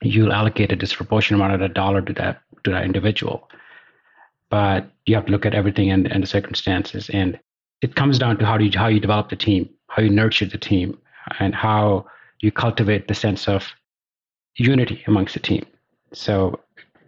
you'll 0.02 0.34
allocate 0.34 0.72
a 0.72 0.76
disproportionate 0.76 1.40
amount 1.40 1.54
of 1.54 1.60
that 1.60 1.74
dollar 1.74 2.02
to 2.02 2.14
that 2.14 2.42
to 2.64 2.72
that 2.72 2.86
individual. 2.86 3.50
But 4.50 4.92
you 5.06 5.16
have 5.16 5.26
to 5.26 5.32
look 5.32 5.46
at 5.46 5.54
everything 5.54 5.92
and, 5.92 6.12
and 6.12 6.24
the 6.24 6.28
circumstances. 6.28 7.10
And 7.10 7.40
it 7.82 7.96
comes 7.96 8.18
down 8.18 8.38
to 8.38 8.46
how 8.46 8.58
do 8.58 8.66
you 8.66 8.78
how 8.78 8.88
you 8.88 9.00
develop 9.00 9.30
the 9.30 9.36
team, 9.36 9.70
how 9.88 10.02
you 10.02 10.10
nurture 10.10 10.46
the 10.46 10.58
team, 10.58 10.98
and 11.40 11.54
how 11.54 12.06
you 12.40 12.52
cultivate 12.52 13.08
the 13.08 13.16
sense 13.16 13.48
of 13.48 13.68
unity 14.56 15.04
amongst 15.08 15.34
the 15.34 15.40
team. 15.40 15.66
So 16.14 16.60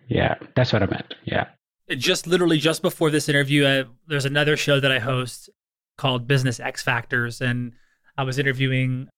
yeah, 0.08 0.36
that's 0.56 0.74
what 0.74 0.84
I 0.84 0.88
meant. 0.88 1.16
Yeah. 1.24 1.48
Just 1.90 2.28
literally 2.28 2.58
just 2.58 2.82
before 2.82 3.10
this 3.10 3.28
interview, 3.28 3.66
uh, 3.66 3.84
there's 4.08 4.26
another 4.26 4.56
show 4.56 4.80
that 4.80 4.92
I 4.92 5.00
host 5.00 5.50
called 5.98 6.28
Business 6.28 6.60
X 6.60 6.82
Factors, 6.82 7.42
and 7.42 7.74
I 8.18 8.24
was 8.24 8.40
interviewing 8.40 9.10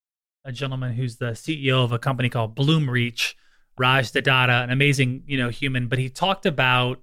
a 0.46 0.52
gentleman 0.52 0.94
who's 0.94 1.18
the 1.18 1.32
CEO 1.32 1.84
of 1.84 1.92
a 1.92 2.00
company 2.00 2.30
called 2.30 2.56
Bloomreach, 2.56 3.36
Raj 3.78 4.12
De 4.12 4.22
Datta, 4.22 4.64
an 4.64 4.72
amazing 4.72 5.24
you 5.28 5.38
know 5.38 5.50
human, 5.50 5.88
but 5.88 6.00
he 6.00 6.10
talked 6.10 6.46
about 6.46 7.00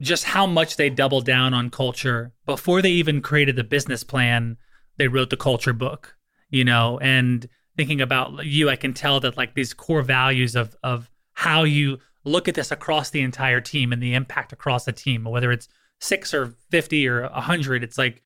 just 0.00 0.24
how 0.24 0.46
much 0.46 0.76
they 0.76 0.90
doubled 0.90 1.24
down 1.24 1.54
on 1.54 1.70
culture 1.70 2.32
before 2.46 2.82
they 2.82 2.90
even 2.90 3.20
created 3.20 3.56
the 3.56 3.64
business 3.64 4.04
plan. 4.04 4.56
They 4.96 5.08
wrote 5.08 5.30
the 5.30 5.36
culture 5.36 5.72
book, 5.72 6.16
you 6.50 6.64
know, 6.64 6.98
and 7.00 7.48
thinking 7.76 8.00
about 8.00 8.44
you, 8.44 8.68
I 8.68 8.76
can 8.76 8.92
tell 8.92 9.20
that 9.20 9.36
like 9.36 9.54
these 9.54 9.72
core 9.72 10.02
values 10.02 10.56
of 10.56 10.76
of 10.82 11.10
how 11.32 11.62
you 11.62 11.98
look 12.28 12.48
at 12.48 12.54
this 12.54 12.70
across 12.70 13.10
the 13.10 13.20
entire 13.20 13.60
team 13.60 13.92
and 13.92 14.02
the 14.02 14.14
impact 14.14 14.52
across 14.52 14.84
the 14.84 14.92
team, 14.92 15.24
whether 15.24 15.50
it's 15.50 15.68
six 16.00 16.32
or 16.32 16.54
50 16.70 17.08
or 17.08 17.22
100. 17.22 17.82
It's 17.82 17.98
like, 17.98 18.22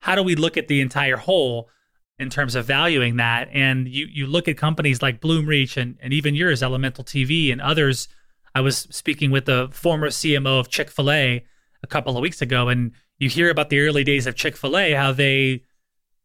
how 0.00 0.14
do 0.14 0.22
we 0.22 0.34
look 0.34 0.56
at 0.56 0.68
the 0.68 0.80
entire 0.80 1.16
whole 1.16 1.68
in 2.18 2.30
terms 2.30 2.54
of 2.54 2.66
valuing 2.66 3.16
that? 3.16 3.48
And 3.52 3.88
you, 3.88 4.06
you 4.10 4.26
look 4.26 4.48
at 4.48 4.56
companies 4.56 5.02
like 5.02 5.20
Bloomreach 5.20 5.76
and, 5.76 5.96
and 6.00 6.12
even 6.12 6.34
yours, 6.34 6.62
Elemental 6.62 7.04
TV, 7.04 7.50
and 7.50 7.60
others. 7.60 8.08
I 8.54 8.60
was 8.60 8.78
speaking 8.90 9.30
with 9.30 9.46
the 9.46 9.68
former 9.72 10.08
CMO 10.08 10.60
of 10.60 10.68
Chick 10.68 10.90
fil 10.90 11.10
A 11.10 11.44
a 11.82 11.86
couple 11.86 12.16
of 12.16 12.22
weeks 12.22 12.40
ago, 12.40 12.68
and 12.68 12.92
you 13.18 13.28
hear 13.28 13.50
about 13.50 13.70
the 13.70 13.80
early 13.80 14.04
days 14.04 14.26
of 14.26 14.34
Chick 14.34 14.56
fil 14.56 14.78
A, 14.78 14.92
how 14.92 15.12
they 15.12 15.62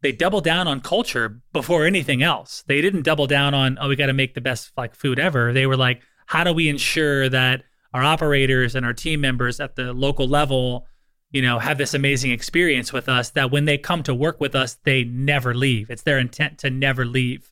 they 0.01 0.11
double 0.11 0.41
down 0.41 0.67
on 0.67 0.81
culture 0.81 1.41
before 1.53 1.85
anything 1.85 2.23
else. 2.23 2.63
They 2.65 2.81
didn't 2.81 3.03
double 3.03 3.27
down 3.27 3.53
on, 3.53 3.77
oh, 3.79 3.88
we 3.88 3.95
got 3.95 4.07
to 4.07 4.13
make 4.13 4.33
the 4.33 4.41
best 4.41 4.71
like 4.75 4.95
food 4.95 5.19
ever. 5.19 5.53
They 5.53 5.67
were 5.67 5.77
like, 5.77 6.01
how 6.31 6.45
do 6.45 6.53
we 6.53 6.69
ensure 6.69 7.27
that 7.27 7.61
our 7.93 8.03
operators 8.03 8.73
and 8.73 8.85
our 8.85 8.93
team 8.93 9.19
members 9.19 9.59
at 9.59 9.75
the 9.75 9.91
local 9.91 10.25
level 10.25 10.88
you 11.31 11.41
know 11.41 11.59
have 11.59 11.77
this 11.77 11.93
amazing 11.93 12.31
experience 12.31 12.93
with 12.93 13.09
us 13.09 13.31
that 13.31 13.51
when 13.51 13.65
they 13.65 13.77
come 13.77 14.01
to 14.01 14.15
work 14.15 14.39
with 14.39 14.55
us 14.55 14.77
they 14.85 15.03
never 15.03 15.53
leave. 15.53 15.89
It's 15.89 16.03
their 16.03 16.17
intent 16.17 16.57
to 16.59 16.69
never 16.69 17.03
leave. 17.05 17.51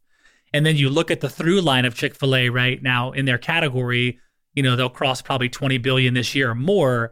And 0.53 0.65
then 0.65 0.77
you 0.77 0.89
look 0.89 1.12
at 1.12 1.19
the 1.19 1.29
through 1.29 1.59
line 1.59 1.83
of 1.83 1.93
chick-fil-a 1.93 2.48
right 2.50 2.81
now 2.81 3.12
in 3.12 3.25
their 3.25 3.38
category 3.38 4.17
you 4.53 4.63
know 4.63 4.77
they'll 4.77 4.89
cross 4.89 5.21
probably 5.21 5.50
20 5.50 5.77
billion 5.79 6.13
this 6.13 6.33
year 6.33 6.51
or 6.51 6.55
more 6.55 7.12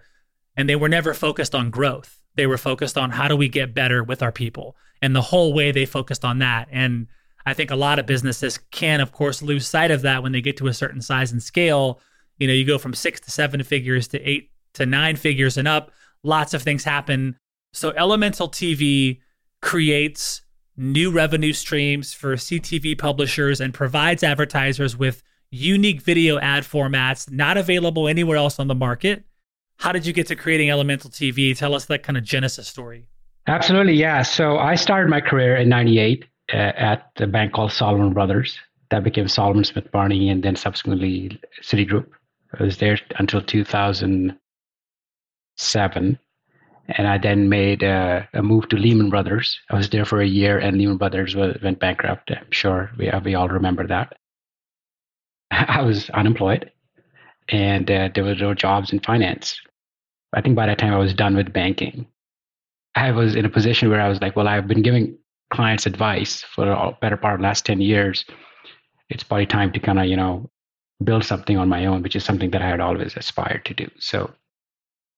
and 0.56 0.70
they 0.70 0.78
were 0.78 0.90
never 0.90 1.14
focused 1.14 1.54
on 1.54 1.70
growth. 1.70 2.22
They 2.36 2.48
were 2.48 2.58
focused 2.58 2.98
on 2.98 3.12
how 3.12 3.28
do 3.28 3.36
we 3.36 3.50
get 3.50 3.74
better 3.74 4.04
with 4.04 4.24
our 4.24 4.32
people. 4.32 4.78
And 5.02 5.14
the 5.14 5.22
whole 5.22 5.54
way 5.54 5.74
they 5.74 5.86
focused 5.86 6.24
on 6.24 6.40
that. 6.40 6.70
And 6.72 7.08
I 7.48 7.54
think 7.54 7.72
a 7.72 7.78
lot 7.78 7.98
of 7.98 8.06
businesses 8.06 8.60
can, 8.72 9.00
of 9.00 9.14
course, 9.14 9.42
lose 9.42 9.66
sight 9.66 9.90
of 9.90 10.02
that 10.02 10.22
when 10.22 10.34
they 10.34 10.42
get 10.42 10.58
to 10.58 10.68
a 10.68 10.74
certain 10.74 11.00
size 11.00 11.32
and 11.32 11.42
scale. 11.42 12.02
You 12.40 12.48
know, 12.48 12.54
you 12.54 12.66
go 12.66 12.78
from 12.78 12.94
six 12.94 13.22
to 13.22 13.32
seven 13.32 13.64
figures 13.64 14.10
to 14.10 14.22
eight 14.22 14.52
to 14.74 14.86
nine 14.86 15.16
figures 15.16 15.56
and 15.56 15.66
up. 15.66 15.92
Lots 16.24 16.54
of 16.54 16.62
things 16.62 16.84
happen. 16.84 17.38
So, 17.72 17.92
Elemental 17.92 18.50
TV 18.50 19.22
creates 19.62 20.42
new 20.76 21.10
revenue 21.10 21.54
streams 21.54 22.14
for 22.14 22.36
CTV 22.36 22.98
publishers 22.98 23.62
and 23.62 23.74
provides 23.74 24.24
advertisers 24.24 24.98
with 24.98 25.24
unique 25.50 26.02
video 26.02 26.38
ad 26.40 26.66
formats 26.66 27.32
not 27.32 27.56
available 27.56 28.10
anywhere 28.10 28.36
else 28.36 28.60
on 28.60 28.68
the 28.68 28.76
market. 28.76 29.24
How 29.78 29.94
did 29.94 30.06
you 30.06 30.12
get 30.12 30.28
to 30.28 30.36
creating 30.36 30.70
Elemental 30.70 31.10
TV? 31.10 31.58
Tell 31.58 31.74
us 31.74 31.86
that 31.86 32.04
kind 32.04 32.18
of 32.18 32.26
genesis 32.26 32.68
story. 32.68 33.08
Absolutely, 33.48 33.94
yeah. 33.94 34.22
So 34.24 34.58
I 34.58 34.76
started 34.76 35.10
my 35.10 35.22
career 35.22 35.56
in 35.56 35.70
98 35.70 36.26
at 36.50 37.12
a 37.18 37.28
bank 37.28 37.54
called 37.54 37.72
Salomon 37.72 38.14
Brothers. 38.14 38.58
That 38.90 39.04
became 39.04 39.28
Salomon 39.28 39.66
Smith 39.66 39.92
Barney 39.92 40.30
and 40.30 40.42
then 40.44 40.56
subsequently 40.56 41.40
Citigroup. 41.62 42.08
I 42.58 42.64
was 42.64 42.78
there 42.78 42.98
until 43.18 43.42
2007. 43.42 46.20
And 46.90 47.08
I 47.08 47.18
then 47.18 47.50
made 47.50 47.84
a, 47.84 48.30
a, 48.34 48.42
move 48.42 48.70
to 48.70 48.78
Lehman 48.78 49.10
Brothers. 49.10 49.60
I 49.70 49.76
was 49.76 49.90
there 49.90 50.06
for 50.06 50.22
a 50.22 50.28
year 50.28 50.58
and 50.58 50.78
Lehman 50.78 50.96
Brothers 50.96 51.36
went 51.36 51.80
bankrupt. 51.80 52.32
I'm 52.32 52.50
sure 52.52 52.92
we, 52.98 53.12
we 53.26 53.36
all 53.36 53.50
remember 53.50 53.86
that. 53.88 54.16
I 55.52 55.82
was 55.82 56.10
unemployed 56.12 56.72
and 57.50 57.92
uh, 57.92 58.08
there 58.14 58.24
were 58.24 58.36
no 58.36 58.54
jobs 58.54 58.94
in 58.94 59.02
finance. 59.02 59.60
I 60.34 60.42
think 60.42 60.56
by 60.56 60.68
that 60.68 60.78
time 60.78 60.94
I 60.94 60.98
was 60.98 61.14
done 61.14 61.36
with 61.36 61.52
banking. 61.52 62.08
I 62.96 63.12
was 63.12 63.36
in 63.36 63.46
a 63.46 63.50
position 63.50 63.90
where 63.90 64.02
I 64.02 64.10
was 64.10 64.22
like, 64.22 64.36
well, 64.36 64.48
I've 64.48 64.68
been 64.68 64.82
giving 64.82 65.18
clients 65.50 65.86
advice 65.86 66.42
for 66.42 66.70
a 66.70 66.98
better 67.02 67.18
part 67.18 67.36
of 67.36 67.40
the 67.40 67.44
last 67.44 67.66
10 67.66 67.82
years, 67.82 68.26
it's 69.10 69.24
probably 69.24 69.46
time 69.46 69.72
to 69.72 69.80
kind 69.80 70.00
of, 70.00 70.06
you 70.06 70.16
know, 70.16 70.50
build 71.04 71.24
something 71.24 71.58
on 71.58 71.70
my 71.70 71.86
own, 71.86 72.02
which 72.02 72.16
is 72.16 72.24
something 72.24 72.52
that 72.52 72.62
I 72.62 72.68
had 72.68 72.80
always 72.80 73.16
aspired 73.16 73.66
to 73.66 73.74
do. 73.74 73.90
So 74.00 74.32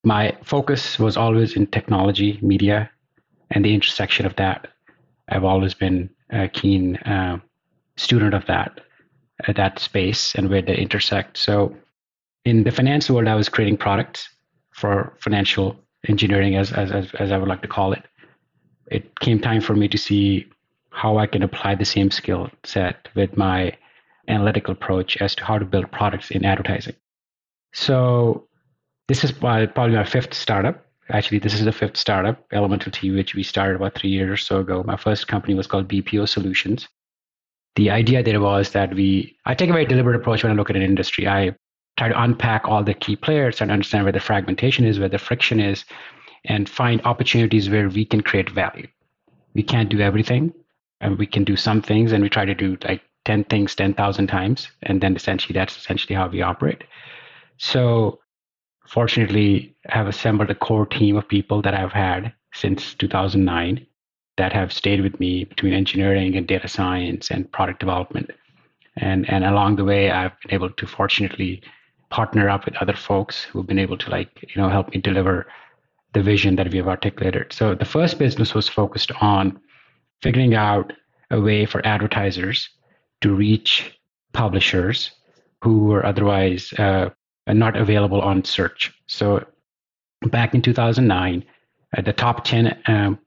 my 0.04 0.38
focus 0.44 1.00
was 1.00 1.18
always 1.18 1.56
in 1.56 1.68
technology, 1.68 2.40
media, 2.42 2.90
and 3.52 3.66
the 3.66 3.74
intersection 3.74 4.26
of 4.26 4.36
that. 4.36 4.68
I've 5.30 5.44
always 5.44 5.74
been 5.74 6.10
a 6.32 6.48
keen 6.48 6.98
uh, 6.98 7.40
student 7.98 8.34
of 8.34 8.46
that, 8.46 8.82
uh, 9.48 9.54
that 9.54 9.80
space 9.80 10.36
and 10.36 10.50
where 10.50 10.62
they 10.62 10.78
intersect. 10.78 11.38
So 11.38 11.76
in 12.46 12.64
the 12.64 12.72
finance 12.72 13.10
world, 13.10 13.28
I 13.28 13.36
was 13.36 13.50
creating 13.50 13.78
products 13.78 14.30
for 14.72 15.14
financial 15.20 15.76
engineering, 16.08 16.56
as, 16.56 16.72
as, 16.72 17.12
as 17.20 17.32
I 17.32 17.38
would 17.38 17.50
like 17.50 17.62
to 17.64 17.68
call 17.68 17.94
it 17.94 18.04
it 18.90 19.20
came 19.20 19.40
time 19.40 19.62
for 19.62 19.76
me 19.76 19.88
to 19.88 19.98
see 19.98 20.48
how 20.90 21.18
I 21.18 21.28
can 21.28 21.44
apply 21.44 21.76
the 21.76 21.86
same 21.86 22.12
skill 22.12 22.50
set 22.64 23.08
with 23.16 23.38
my 23.38 23.78
analytical 24.28 24.74
approach 24.74 25.18
as 25.18 25.36
to 25.36 25.46
how 25.46 25.58
to 25.58 25.66
build 25.66 25.92
products 25.92 26.32
in 26.32 26.46
advertising. 26.46 26.96
So 27.74 28.48
this 29.08 29.24
is 29.24 29.32
probably 29.32 29.96
my 29.96 30.04
fifth 30.04 30.34
startup. 30.34 30.86
Actually, 31.10 31.40
this 31.40 31.56
is 31.56 31.66
the 31.66 31.72
fifth 31.72 31.98
startup, 31.98 32.46
Elemental 32.52 32.92
TV, 32.92 33.16
which 33.16 33.34
we 33.34 33.44
started 33.44 33.76
about 33.76 33.96
three 33.96 34.12
years 34.12 34.30
or 34.30 34.38
so 34.38 34.60
ago. 34.60 34.84
My 34.84 34.98
first 34.98 35.28
company 35.28 35.56
was 35.56 35.66
called 35.66 35.88
BPO 35.88 36.28
Solutions. 36.30 36.88
The 37.76 37.90
idea 37.90 38.22
there 38.22 38.42
was 38.42 38.72
that 38.72 38.94
we, 38.94 39.38
I 39.46 39.56
take 39.56 39.70
a 39.70 39.74
very 39.74 39.86
deliberate 39.86 40.16
approach 40.16 40.44
when 40.44 40.52
I 40.52 40.56
look 40.56 40.70
at 40.70 40.76
an 40.76 40.82
industry. 40.84 41.28
I 41.28 41.56
try 41.98 42.10
to 42.10 42.22
unpack 42.22 42.68
all 42.68 42.84
the 42.84 42.94
key 42.94 43.16
players 43.16 43.62
and 43.62 43.72
understand 43.72 44.04
where 44.06 44.14
the 44.14 44.20
fragmentation 44.20 44.86
is, 44.86 45.00
where 45.00 45.10
the 45.10 45.18
friction 45.18 45.60
is, 45.60 45.86
and 46.46 46.70
find 46.70 47.02
opportunities 47.06 47.70
where 47.70 47.90
we 47.90 48.06
can 48.06 48.22
create 48.22 48.50
value. 48.50 48.88
We 49.54 49.64
can't 49.64 49.90
do 49.90 50.00
everything, 50.00 50.54
and 51.02 51.18
we 51.18 51.26
can 51.26 51.44
do 51.44 51.56
some 51.56 51.82
things, 51.82 52.12
and 52.12 52.24
we 52.24 52.30
try 52.30 52.46
to 52.46 52.56
do 52.56 52.78
like 52.84 53.02
10 53.26 53.46
things 53.46 53.76
10,000 53.76 54.28
times. 54.28 54.70
And 54.84 55.02
then 55.02 55.16
essentially, 55.16 55.54
that's 55.54 55.78
essentially 55.78 56.16
how 56.16 56.28
we 56.28 56.42
operate. 56.42 56.84
So, 57.58 58.20
fortunately, 58.88 59.76
I 59.90 59.98
have 59.98 60.08
assembled 60.08 60.50
a 60.50 60.56
core 60.56 60.86
team 60.86 61.18
of 61.18 61.28
people 61.28 61.62
that 61.62 61.74
I've 61.74 61.92
had 61.92 62.34
since 62.54 62.94
2009 62.96 63.86
that 64.38 64.54
have 64.54 64.72
stayed 64.72 65.02
with 65.02 65.20
me 65.20 65.44
between 65.44 65.74
engineering 65.74 66.36
and 66.38 66.48
data 66.48 66.68
science 66.68 67.30
and 67.30 67.52
product 67.52 67.80
development. 67.80 68.32
And, 68.96 69.30
and 69.30 69.44
along 69.44 69.76
the 69.76 69.84
way, 69.84 70.12
I've 70.12 70.32
been 70.42 70.54
able 70.54 70.70
to 70.70 70.88
fortunately 70.88 71.62
partner 72.10 72.50
up 72.50 72.66
with 72.66 72.76
other 72.78 72.96
folks 72.96 73.44
who've 73.44 73.68
been 73.68 73.80
able 73.80 73.98
to 73.98 74.10
like, 74.10 74.30
you 74.42 74.62
know, 74.62 74.70
help 74.70 74.90
me 74.90 75.02
deliver 75.02 75.48
the 76.14 76.24
vision 76.24 76.56
that 76.56 76.70
we 76.72 76.78
have 76.78 76.88
articulated. 76.88 77.54
So 77.54 77.76
the 77.76 77.86
first 77.86 78.18
business 78.18 78.54
was 78.54 78.68
focused 78.68 79.12
on 79.22 79.60
figuring 80.22 80.56
out 80.56 80.94
a 81.32 81.40
way 81.40 81.66
for 81.66 81.86
advertisers 81.86 82.70
to 83.22 83.34
reach 83.34 84.00
publishers 84.34 85.12
who 85.62 85.86
were 85.86 86.06
otherwise 86.06 86.74
uh, 86.74 87.10
not 87.48 87.76
available 87.76 88.22
on 88.22 88.44
search. 88.44 88.92
So 89.08 89.46
back 90.28 90.54
in 90.54 90.62
2009, 90.62 91.44
uh, 91.98 92.02
the 92.02 92.14
top 92.14 92.44
10 92.44 92.82
um, 92.88 93.20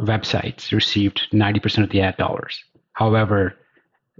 websites 0.00 0.72
received 0.72 1.28
90% 1.32 1.84
of 1.84 1.90
the 1.90 2.00
ad 2.00 2.16
dollars. 2.16 2.62
However, 2.92 3.54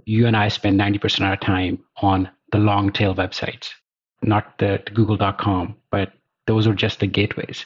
you 0.05 0.27
and 0.27 0.37
I 0.37 0.47
spend 0.47 0.79
90% 0.79 1.19
of 1.19 1.23
our 1.23 1.37
time 1.37 1.83
on 1.97 2.29
the 2.51 2.59
long 2.59 2.91
tail 2.91 3.13
websites, 3.13 3.69
not 4.21 4.57
the, 4.57 4.81
the 4.85 4.91
google.com, 4.91 5.75
but 5.91 6.13
those 6.45 6.67
were 6.67 6.73
just 6.73 6.99
the 6.99 7.07
gateways. 7.07 7.65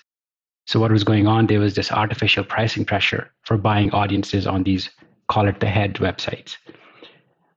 So 0.72 0.80
what 0.80 0.94
was 0.94 1.04
going 1.04 1.28
on? 1.28 1.48
There 1.48 1.60
was 1.60 1.76
this 1.76 1.92
artificial 1.92 2.46
pricing 2.46 2.86
pressure 2.86 3.30
for 3.42 3.58
buying 3.58 3.92
audiences 3.92 4.48
on 4.48 4.64
these 4.64 4.90
call 5.28 5.50
it 5.50 5.60
the 5.60 5.66
head 5.66 5.96
websites. 5.96 6.56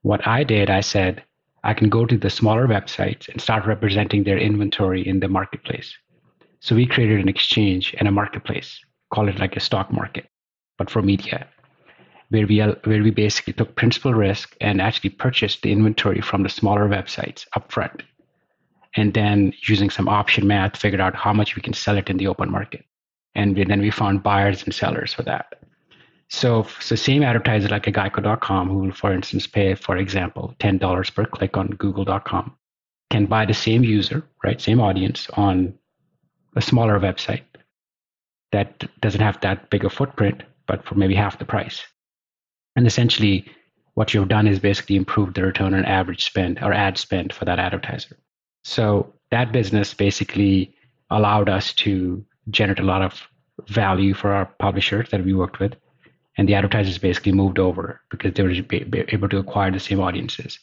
What 0.03 0.27
I 0.27 0.43
did, 0.43 0.69
I 0.69 0.81
said, 0.81 1.23
I 1.63 1.75
can 1.75 1.89
go 1.89 2.07
to 2.07 2.19
the 2.19 2.29
smaller 2.29 2.67
websites 2.67 3.29
and 3.29 3.41
start 3.41 3.67
representing 3.67 4.25
their 4.25 4.39
inventory 4.39 5.07
in 5.07 5.21
the 5.21 5.29
marketplace. 5.29 5.95
So 6.59 6.75
we 6.75 6.87
created 6.87 7.21
an 7.21 7.29
exchange 7.29 7.95
and 7.99 8.09
a 8.09 8.11
marketplace, 8.11 8.81
call 9.13 9.29
it 9.29 9.39
like 9.39 9.55
a 9.55 9.61
stock 9.61 9.93
market, 9.93 10.27
but 10.77 10.91
for 10.91 11.01
media, 11.01 11.47
where 12.31 12.49
we 12.49 12.59
where 12.59 13.05
we 13.05 13.13
basically 13.13 13.53
took 13.53 13.77
principal 13.77 14.13
risk 14.13 14.57
and 14.61 14.83
actually 14.83 15.11
purchased 15.11 15.63
the 15.63 15.71
inventory 15.71 16.21
from 16.21 16.43
the 16.43 16.49
smaller 16.49 16.89
websites 16.89 17.47
upfront, 17.57 18.01
and 18.97 19.15
then 19.15 19.53
using 19.69 19.89
some 19.89 20.09
option 20.09 20.49
math, 20.49 20.77
figured 20.77 21.01
out 21.01 21.15
how 21.15 21.33
much 21.33 21.55
we 21.55 21.63
can 21.63 21.75
sell 21.75 21.97
it 21.97 22.11
in 22.11 22.17
the 22.17 22.27
open 22.27 22.51
market, 22.51 22.85
and 23.35 23.57
we, 23.57 23.65
then 23.65 23.81
we 23.81 23.91
found 23.91 24.23
buyers 24.23 24.63
and 24.63 24.75
sellers 24.75 25.13
for 25.13 25.23
that. 25.23 25.55
So, 26.29 26.67
so 26.81 26.97
same 26.97 27.23
advertiser 27.23 27.69
like 27.69 27.87
a 27.87 27.93
Geico.com, 27.93 28.69
who 28.69 28.79
will, 28.79 28.93
for 28.93 29.13
instance, 29.13 29.47
pay, 29.47 29.75
for 29.75 29.97
example, 29.97 30.55
ten 30.59 30.79
dollars 30.79 31.11
per 31.11 31.27
click 31.27 31.57
on 31.57 31.69
Google.com, 31.69 32.57
can 33.11 33.27
buy 33.27 33.45
the 33.45 33.55
same 33.55 33.85
user, 33.85 34.27
right, 34.43 34.61
same 34.61 34.81
audience 34.81 35.29
on 35.35 35.75
a 36.57 36.61
smaller 36.61 36.99
website 36.99 37.43
that 38.53 38.85
doesn't 39.01 39.21
have 39.21 39.41
that 39.41 39.71
big 39.71 39.85
a 39.85 39.91
footprint, 39.91 40.43
but 40.67 40.85
for 40.85 40.95
maybe 40.95 41.15
half 41.15 41.39
the 41.39 41.45
price. 41.45 41.83
And 42.77 42.87
essentially, 42.87 43.45
what 43.95 44.13
you've 44.13 44.29
done 44.29 44.47
is 44.47 44.59
basically 44.59 44.97
improve 44.97 45.35
the 45.35 45.43
return 45.43 45.75
on 45.75 45.85
average 45.85 46.25
spend 46.25 46.59
or 46.63 46.73
ad 46.73 46.99
spend 46.99 47.33
for 47.33 47.45
that 47.45 47.59
advertiser. 47.59 48.19
So 48.65 49.13
that 49.31 49.53
business 49.53 49.95
basically 49.95 50.75
allowed 51.11 51.49
us 51.49 51.73
to 51.75 52.25
generate 52.51 52.79
a 52.79 52.85
lot 52.85 53.03
of 53.03 53.21
value 53.69 54.15
for 54.15 54.33
our 54.33 54.47
publishers 54.59 55.09
that 55.11 55.25
we 55.25 55.35
worked 55.35 55.61
with. 55.61 55.75
And 56.37 56.49
the 56.49 56.55
advertisers 56.55 56.99
basically 56.99 57.33
moved 57.33 57.59
over 57.59 58.01
because 58.11 58.33
they 58.35 58.43
were 58.43 58.55
able 59.09 59.29
to 59.29 59.39
acquire 59.39 59.71
the 59.71 59.79
same 59.79 60.01
audiences. 60.01 60.59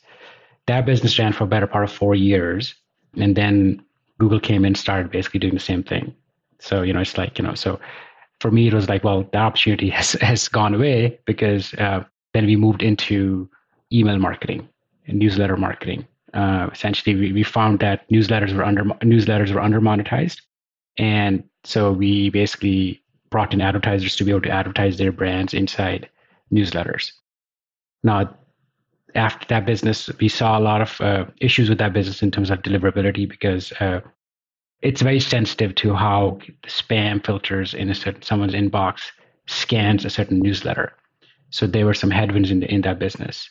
That 0.68 0.86
business 0.86 1.18
ran 1.18 1.34
for 1.34 1.46
a 1.46 1.48
better 1.48 1.68
part 1.68 1.86
of 1.86 1.92
four 1.92 2.14
years. 2.14 2.76
And 3.16 3.36
then 3.36 3.84
Google 4.20 4.40
came 4.40 4.66
in, 4.66 4.76
started 4.76 5.12
basically 5.12 5.40
doing 5.40 5.54
the 5.54 5.60
same 5.60 5.84
thing. 5.84 6.14
So, 6.60 6.82
you 6.82 6.94
know, 6.94 7.00
it's 7.00 7.18
like, 7.18 7.40
you 7.40 7.46
know, 7.46 7.56
so 7.56 7.80
for 8.42 8.52
me, 8.52 8.68
it 8.68 8.74
was 8.74 8.90
like, 8.90 9.04
well, 9.04 9.24
that 9.32 9.42
opportunity 9.42 9.90
has, 9.98 10.14
has 10.14 10.48
gone 10.48 10.74
away 10.74 11.20
because 11.26 11.74
uh, 11.76 12.04
then 12.34 12.46
we 12.46 12.56
moved 12.56 12.84
into 12.84 13.50
email 13.94 14.18
marketing 14.18 14.68
and 15.08 15.20
newsletter 15.20 15.58
marketing. 15.58 16.08
Uh, 16.34 16.70
essentially, 16.72 17.16
we, 17.16 17.34
we 17.34 17.44
found 17.44 17.80
that 17.80 18.10
newsletters 18.10 18.56
were 18.56 18.64
under 18.64 18.84
newsletters 18.84 19.54
were 19.54 19.60
under 19.60 19.82
monetized, 19.82 20.42
and 20.98 21.44
so 21.64 21.92
we 21.92 22.30
basically 22.30 23.02
brought 23.30 23.54
in 23.54 23.62
advertisers 23.62 24.16
to 24.16 24.24
be 24.24 24.32
able 24.32 24.42
to 24.42 24.50
advertise 24.50 24.98
their 24.98 25.12
brands 25.12 25.54
inside 25.54 26.10
newsletters. 26.52 27.12
Now, 28.04 28.36
after 29.16 29.46
that 29.48 29.66
business, 29.66 30.10
we 30.20 30.28
saw 30.28 30.58
a 30.58 30.62
lot 30.62 30.82
of 30.82 31.02
uh, 31.02 31.26
issues 31.40 31.70
with 31.70 31.78
that 31.80 31.94
business 31.94 32.22
in 32.22 32.32
terms 32.32 32.50
of 32.50 32.62
deliverability 32.62 33.28
because 33.28 33.72
uh, 33.74 34.02
it's 34.82 35.02
very 35.02 35.20
sensitive 35.20 35.76
to 35.76 35.94
how 35.94 36.40
spam 36.64 37.24
filters 37.26 37.74
in 37.74 37.90
a 37.90 37.96
certain 37.96 38.22
someone's 38.22 38.54
inbox 38.54 39.12
scans 39.48 40.06
a 40.06 40.10
certain 40.10 40.40
newsletter. 40.40 40.94
So 41.50 41.68
there 41.68 41.86
were 41.86 41.94
some 41.94 42.12
headwinds 42.12 42.52
in 42.52 42.62
the, 42.62 42.74
in 42.74 42.82
that 42.82 43.00
business. 43.00 43.50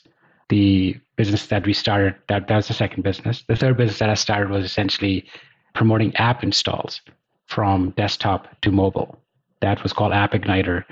The 0.48 0.96
business 1.16 1.46
that 1.46 1.66
we 1.66 1.74
started, 1.74 2.16
that, 2.28 2.48
that 2.48 2.56
was 2.56 2.68
the 2.68 2.74
second 2.74 3.02
business. 3.02 3.44
The 3.46 3.56
third 3.56 3.76
business 3.76 3.98
that 3.98 4.10
I 4.10 4.14
started 4.14 4.50
was 4.50 4.64
essentially 4.64 5.28
promoting 5.74 6.16
app 6.16 6.42
installs 6.42 7.00
from 7.50 7.90
desktop 7.90 8.48
to 8.62 8.70
mobile. 8.70 9.18
That 9.60 9.82
was 9.82 9.92
called 9.92 10.12
App 10.12 10.32
Igniter. 10.32 10.84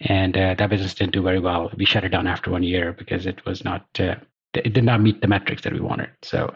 And 0.00 0.36
uh, 0.36 0.54
that 0.58 0.70
business 0.70 0.94
didn't 0.94 1.12
do 1.12 1.22
very 1.22 1.40
well. 1.40 1.70
We 1.76 1.84
shut 1.84 2.04
it 2.04 2.10
down 2.10 2.26
after 2.26 2.50
one 2.50 2.62
year 2.62 2.92
because 2.92 3.26
it 3.26 3.44
was 3.46 3.64
not, 3.64 3.86
uh, 3.98 4.16
it 4.54 4.72
did 4.72 4.84
not 4.84 5.00
meet 5.00 5.20
the 5.20 5.28
metrics 5.28 5.62
that 5.62 5.72
we 5.72 5.80
wanted. 5.80 6.10
So 6.22 6.54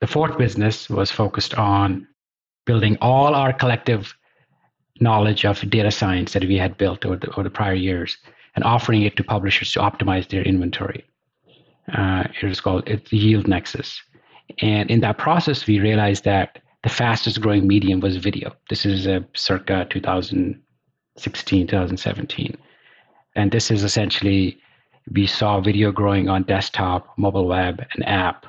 the 0.00 0.06
fourth 0.06 0.38
business 0.38 0.88
was 0.88 1.10
focused 1.10 1.54
on 1.54 2.06
building 2.66 2.96
all 3.00 3.34
our 3.34 3.52
collective 3.52 4.14
knowledge 5.00 5.44
of 5.44 5.68
data 5.70 5.90
science 5.90 6.32
that 6.34 6.44
we 6.44 6.56
had 6.56 6.76
built 6.76 7.04
over 7.04 7.16
the, 7.16 7.30
over 7.30 7.42
the 7.42 7.50
prior 7.50 7.74
years 7.74 8.16
and 8.54 8.64
offering 8.64 9.02
it 9.02 9.16
to 9.16 9.24
publishers 9.24 9.72
to 9.72 9.80
optimize 9.80 10.28
their 10.28 10.42
inventory. 10.42 11.04
Uh, 11.92 12.24
it 12.40 12.46
was 12.46 12.60
called 12.60 12.86
it's 12.86 13.12
Yield 13.12 13.48
Nexus. 13.48 14.00
And 14.58 14.90
in 14.90 15.00
that 15.00 15.18
process, 15.18 15.66
we 15.66 15.80
realized 15.80 16.24
that 16.24 16.58
the 16.82 16.88
fastest 16.88 17.40
growing 17.40 17.66
medium 17.66 18.00
was 18.00 18.16
video. 18.16 18.52
This 18.68 18.86
is 18.86 19.06
a 19.06 19.24
circa 19.34 19.86
2016, 19.90 21.66
2017. 21.66 22.56
And 23.36 23.52
this 23.52 23.70
is 23.70 23.84
essentially, 23.84 24.58
we 25.12 25.26
saw 25.26 25.60
video 25.60 25.92
growing 25.92 26.28
on 26.28 26.42
desktop, 26.44 27.06
mobile 27.16 27.46
web, 27.46 27.84
and 27.94 28.06
app 28.08 28.46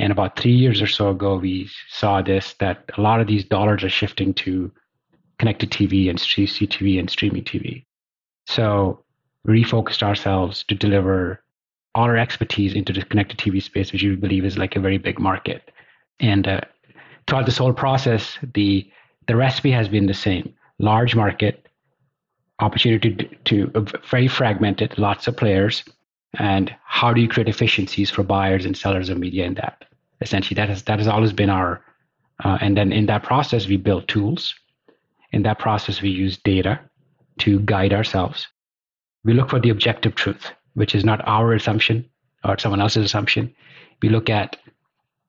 and 0.00 0.12
about 0.12 0.38
three 0.38 0.54
years 0.54 0.80
or 0.80 0.86
so 0.86 1.10
ago, 1.10 1.36
we 1.36 1.68
saw 1.88 2.22
this 2.22 2.54
that 2.54 2.84
a 2.96 3.02
lot 3.02 3.20
of 3.20 3.26
these 3.26 3.44
dollars 3.44 3.84
are 3.84 3.90
shifting 3.90 4.32
to 4.34 4.72
connected 5.38 5.70
TV 5.70 6.08
and 6.08 6.18
CTV 6.18 6.98
and 6.98 7.10
streaming 7.10 7.44
TV. 7.44 7.84
So 8.46 9.04
we 9.44 9.62
refocused 9.62 10.02
ourselves 10.02 10.64
to 10.68 10.74
deliver 10.74 11.42
all 11.94 12.04
our 12.04 12.16
expertise 12.16 12.72
into 12.72 12.94
the 12.94 13.04
connected 13.04 13.38
TV 13.38 13.62
space, 13.62 13.92
which 13.92 14.02
we 14.02 14.16
believe 14.16 14.46
is 14.46 14.56
like 14.56 14.74
a 14.74 14.80
very 14.80 14.96
big 14.96 15.18
market. 15.18 15.70
And 16.18 16.48
uh, 16.48 16.60
throughout 17.26 17.46
this 17.46 17.58
whole 17.58 17.72
process, 17.72 18.38
the 18.54 18.90
the 19.26 19.36
recipe 19.36 19.70
has 19.70 19.88
been 19.88 20.06
the 20.06 20.14
same: 20.14 20.54
large 20.78 21.14
market, 21.14 21.68
opportunity 22.58 23.14
to, 23.14 23.28
to 23.44 23.70
uh, 23.74 23.84
very 24.10 24.28
fragmented, 24.28 24.98
lots 24.98 25.28
of 25.28 25.36
players, 25.36 25.84
and 26.38 26.74
how 26.84 27.12
do 27.12 27.20
you 27.20 27.28
create 27.28 27.48
efficiencies 27.48 28.10
for 28.10 28.22
buyers 28.22 28.64
and 28.64 28.76
sellers 28.76 29.08
of 29.08 29.18
media 29.18 29.44
in 29.44 29.54
that? 29.54 29.84
essentially 30.20 30.54
that 30.54 30.68
has 30.68 30.82
that 30.84 30.98
has 30.98 31.08
always 31.08 31.32
been 31.32 31.50
our 31.50 31.82
uh, 32.44 32.58
and 32.60 32.76
then 32.76 32.92
in 32.92 33.06
that 33.06 33.22
process 33.22 33.66
we 33.66 33.76
build 33.76 34.08
tools. 34.08 34.54
In 35.32 35.42
that 35.42 35.58
process 35.58 36.02
we 36.02 36.10
use 36.10 36.38
data 36.38 36.80
to 37.38 37.60
guide 37.60 37.92
ourselves. 37.92 38.48
We 39.24 39.34
look 39.34 39.50
for 39.50 39.60
the 39.60 39.70
objective 39.70 40.14
truth 40.14 40.52
which 40.74 40.94
is 40.94 41.04
not 41.04 41.26
our 41.26 41.52
assumption 41.52 42.08
or 42.44 42.58
someone 42.58 42.80
else's 42.80 43.04
assumption. 43.04 43.54
We 44.02 44.08
look 44.08 44.30
at 44.30 44.56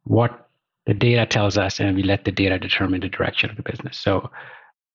what 0.03 0.49
the 0.85 0.93
data 0.93 1.25
tells 1.25 1.57
us 1.57 1.79
and 1.79 1.95
we 1.95 2.03
let 2.03 2.25
the 2.25 2.31
data 2.31 2.57
determine 2.57 3.01
the 3.01 3.09
direction 3.09 3.49
of 3.49 3.55
the 3.55 3.63
business. 3.63 3.97
So 3.97 4.29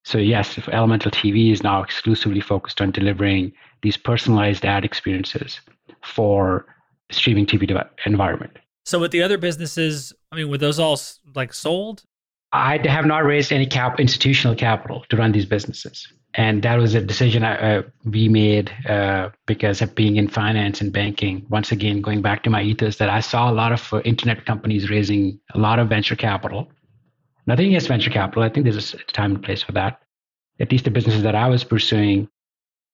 so 0.03 0.17
yes 0.17 0.57
if 0.57 0.69
elemental 0.69 1.11
tv 1.11 1.51
is 1.51 1.63
now 1.63 1.83
exclusively 1.83 2.41
focused 2.41 2.81
on 2.81 2.91
delivering 2.91 3.51
these 3.81 3.97
personalized 3.97 4.65
ad 4.65 4.85
experiences 4.85 5.59
for 6.03 6.65
streaming 7.11 7.45
tv 7.45 7.87
environment. 8.05 8.57
So 8.85 8.99
with 8.99 9.11
the 9.11 9.21
other 9.21 9.37
businesses, 9.37 10.13
I 10.31 10.37
mean, 10.37 10.49
were 10.49 10.57
those 10.57 10.79
all 10.79 10.97
like 11.35 11.53
sold? 11.53 12.03
I 12.53 12.79
have 12.87 13.05
not 13.05 13.25
raised 13.25 13.51
any 13.51 13.65
cap 13.65 13.99
institutional 13.99 14.55
capital 14.55 15.03
to 15.09 15.17
run 15.17 15.33
these 15.33 15.45
businesses, 15.45 16.07
and 16.37 16.61
that 16.61 16.77
was 16.77 16.93
a 16.93 17.01
decision 17.01 17.43
I, 17.43 17.77
uh, 17.77 17.81
we 18.05 18.29
made 18.29 18.71
uh, 18.87 19.31
because 19.47 19.81
of 19.81 19.95
being 19.95 20.17
in 20.17 20.27
finance 20.27 20.81
and 20.81 20.93
banking. 20.93 21.47
Once 21.49 21.71
again, 21.71 21.99
going 21.99 22.21
back 22.21 22.43
to 22.43 22.51
my 22.51 22.61
ethos, 22.61 22.97
that 22.97 23.09
I 23.09 23.21
saw 23.21 23.49
a 23.49 23.53
lot 23.53 23.71
of 23.71 23.91
uh, 23.91 24.01
internet 24.01 24.45
companies 24.45 24.91
raising 24.91 25.39
a 25.55 25.57
lot 25.57 25.79
of 25.79 25.89
venture 25.89 26.15
capital. 26.15 26.71
Nothing 27.47 27.69
against 27.69 27.87
venture 27.87 28.11
capital. 28.11 28.43
I 28.43 28.49
think 28.49 28.65
there's 28.65 28.93
a 28.93 28.97
time 29.13 29.33
and 29.33 29.43
place 29.43 29.63
for 29.63 29.71
that. 29.71 29.99
At 30.59 30.71
least 30.71 30.85
the 30.85 30.91
businesses 30.91 31.23
that 31.23 31.33
I 31.33 31.47
was 31.47 31.63
pursuing, 31.63 32.29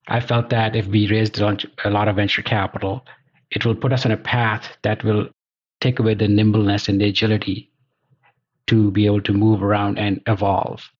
I 0.07 0.21
felt 0.21 0.49
that 0.51 0.75
if 0.75 0.87
we 0.87 1.09
raised 1.09 1.39
a 1.39 1.89
lot 1.89 2.07
of 2.07 2.15
venture 2.15 2.43
capital, 2.43 3.05
it 3.51 3.65
will 3.65 3.75
put 3.75 3.91
us 3.91 4.05
on 4.05 4.11
a 4.11 4.17
path 4.17 4.77
that 4.83 5.03
will 5.03 5.27
take 5.81 5.99
away 5.99 6.13
the 6.13 6.29
nimbleness 6.29 6.87
and 6.87 7.01
the 7.01 7.09
agility 7.09 7.69
to 8.67 8.89
be 8.91 9.05
able 9.05 9.21
to 9.21 9.33
move 9.33 9.61
around 9.61 9.99
and 9.99 10.21
evolve. 10.27 10.92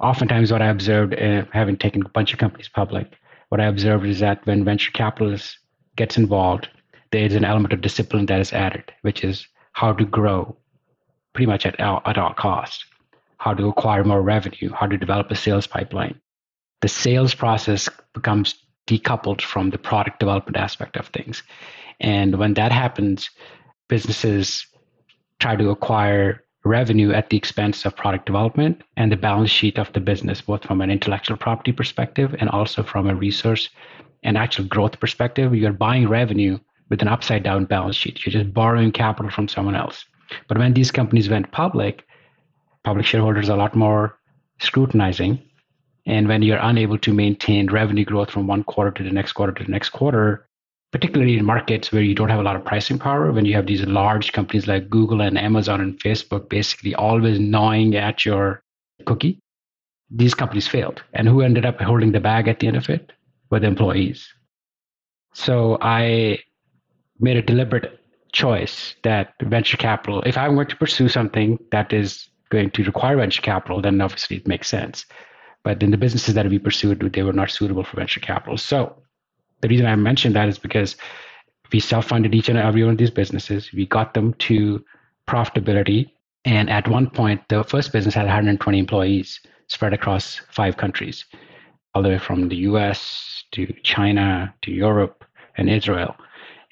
Oftentimes, 0.00 0.52
what 0.52 0.62
I 0.62 0.68
observed, 0.68 1.14
uh, 1.14 1.44
having 1.52 1.76
taken 1.76 2.02
a 2.02 2.08
bunch 2.08 2.32
of 2.32 2.38
companies 2.38 2.68
public, 2.68 3.18
what 3.48 3.60
I 3.60 3.66
observed 3.66 4.04
is 4.04 4.20
that 4.20 4.44
when 4.46 4.64
venture 4.64 4.90
capitalists 4.92 5.58
gets 5.96 6.18
involved, 6.18 6.68
there 7.12 7.24
is 7.24 7.34
an 7.34 7.44
element 7.44 7.72
of 7.72 7.80
discipline 7.80 8.26
that 8.26 8.40
is 8.40 8.52
added, 8.52 8.92
which 9.02 9.24
is 9.24 9.46
how 9.72 9.92
to 9.92 10.04
grow 10.04 10.56
pretty 11.32 11.46
much 11.46 11.66
at 11.66 11.78
all, 11.80 12.02
at 12.04 12.18
all 12.18 12.34
cost, 12.34 12.84
how 13.38 13.54
to 13.54 13.68
acquire 13.68 14.04
more 14.04 14.22
revenue, 14.22 14.70
how 14.72 14.86
to 14.86 14.96
develop 14.96 15.30
a 15.30 15.36
sales 15.36 15.66
pipeline. 15.66 16.18
The 16.82 16.88
sales 16.88 17.34
process 17.34 17.88
becomes 18.12 18.54
decoupled 18.86 19.40
from 19.40 19.70
the 19.70 19.78
product 19.78 20.20
development 20.20 20.56
aspect 20.56 20.96
of 20.96 21.08
things. 21.08 21.42
And 22.00 22.38
when 22.38 22.54
that 22.54 22.72
happens, 22.72 23.30
businesses 23.88 24.66
try 25.40 25.56
to 25.56 25.70
acquire 25.70 26.42
revenue 26.66 27.12
at 27.12 27.30
the 27.30 27.36
expense 27.36 27.84
of 27.84 27.96
product 27.96 28.26
development 28.26 28.82
and 28.96 29.10
the 29.10 29.16
balance 29.16 29.50
sheet 29.50 29.78
of 29.78 29.92
the 29.92 30.00
business, 30.00 30.40
both 30.40 30.64
from 30.64 30.80
an 30.80 30.90
intellectual 30.90 31.36
property 31.36 31.72
perspective 31.72 32.34
and 32.40 32.50
also 32.50 32.82
from 32.82 33.08
a 33.08 33.14
resource 33.14 33.68
and 34.22 34.36
actual 34.36 34.64
growth 34.64 34.98
perspective. 35.00 35.54
You're 35.54 35.72
buying 35.72 36.08
revenue 36.08 36.58
with 36.90 37.02
an 37.02 37.08
upside 37.08 37.42
down 37.42 37.64
balance 37.64 37.96
sheet. 37.96 38.24
You're 38.24 38.32
just 38.32 38.52
borrowing 38.52 38.92
capital 38.92 39.30
from 39.30 39.48
someone 39.48 39.76
else. 39.76 40.04
But 40.48 40.58
when 40.58 40.74
these 40.74 40.90
companies 40.90 41.28
went 41.28 41.52
public, 41.52 42.04
public 42.84 43.06
shareholders 43.06 43.48
are 43.48 43.54
a 43.54 43.58
lot 43.58 43.76
more 43.76 44.18
scrutinizing. 44.60 45.40
And 46.06 46.28
when 46.28 46.42
you're 46.42 46.58
unable 46.58 46.98
to 46.98 47.12
maintain 47.12 47.70
revenue 47.70 48.04
growth 48.04 48.30
from 48.30 48.46
one 48.46 48.64
quarter 48.64 48.90
to 48.92 49.02
the 49.02 49.10
next 49.10 49.32
quarter 49.32 49.52
to 49.52 49.64
the 49.64 49.70
next 49.70 49.90
quarter, 49.90 50.45
particularly 50.92 51.36
in 51.36 51.44
markets 51.44 51.92
where 51.92 52.02
you 52.02 52.14
don't 52.14 52.28
have 52.28 52.40
a 52.40 52.42
lot 52.42 52.56
of 52.56 52.64
pricing 52.64 52.98
power, 52.98 53.32
when 53.32 53.44
you 53.44 53.54
have 53.54 53.66
these 53.66 53.82
large 53.82 54.32
companies 54.32 54.66
like 54.66 54.88
Google 54.88 55.20
and 55.20 55.38
Amazon 55.38 55.80
and 55.80 55.98
Facebook 55.98 56.48
basically 56.48 56.94
always 56.94 57.38
gnawing 57.38 57.96
at 57.96 58.24
your 58.24 58.62
cookie, 59.04 59.40
these 60.10 60.34
companies 60.34 60.68
failed. 60.68 61.02
And 61.12 61.28
who 61.28 61.42
ended 61.42 61.66
up 61.66 61.80
holding 61.80 62.12
the 62.12 62.20
bag 62.20 62.48
at 62.48 62.60
the 62.60 62.68
end 62.68 62.76
of 62.76 62.88
it? 62.88 63.12
Were 63.50 63.60
the 63.60 63.66
employees. 63.68 64.26
So 65.32 65.78
I 65.80 66.40
made 67.20 67.36
a 67.36 67.42
deliberate 67.42 68.00
choice 68.32 68.94
that 69.02 69.34
venture 69.40 69.76
capital, 69.76 70.22
if 70.22 70.36
I'm 70.36 70.54
going 70.54 70.66
to 70.68 70.76
pursue 70.76 71.08
something 71.08 71.58
that 71.70 71.92
is 71.92 72.28
going 72.50 72.70
to 72.72 72.84
require 72.84 73.16
venture 73.16 73.42
capital, 73.42 73.80
then 73.80 74.00
obviously 74.00 74.36
it 74.38 74.48
makes 74.48 74.68
sense. 74.68 75.06
But 75.62 75.82
in 75.82 75.90
the 75.90 75.96
businesses 75.96 76.34
that 76.34 76.48
we 76.48 76.58
pursued, 76.58 77.00
they 77.12 77.22
were 77.22 77.32
not 77.32 77.50
suitable 77.50 77.84
for 77.84 77.96
venture 77.96 78.20
capital. 78.20 78.56
So 78.56 79.02
the 79.60 79.68
reason 79.68 79.86
I 79.86 79.96
mentioned 79.96 80.36
that 80.36 80.48
is 80.48 80.58
because 80.58 80.96
we 81.72 81.80
self-funded 81.80 82.34
each 82.34 82.48
and 82.48 82.58
every 82.58 82.82
one 82.82 82.92
of 82.92 82.98
these 82.98 83.10
businesses. 83.10 83.72
We 83.72 83.86
got 83.86 84.14
them 84.14 84.34
to 84.34 84.84
profitability. 85.28 86.10
And 86.44 86.70
at 86.70 86.88
one 86.88 87.10
point, 87.10 87.42
the 87.48 87.64
first 87.64 87.92
business 87.92 88.14
had 88.14 88.26
120 88.26 88.78
employees 88.78 89.40
spread 89.68 89.92
across 89.92 90.40
five 90.50 90.76
countries, 90.76 91.24
all 91.94 92.02
the 92.02 92.10
way 92.10 92.18
from 92.18 92.48
the 92.48 92.56
US 92.56 93.44
to 93.52 93.66
China 93.82 94.54
to 94.62 94.70
Europe 94.70 95.24
and 95.56 95.68
Israel. 95.68 96.14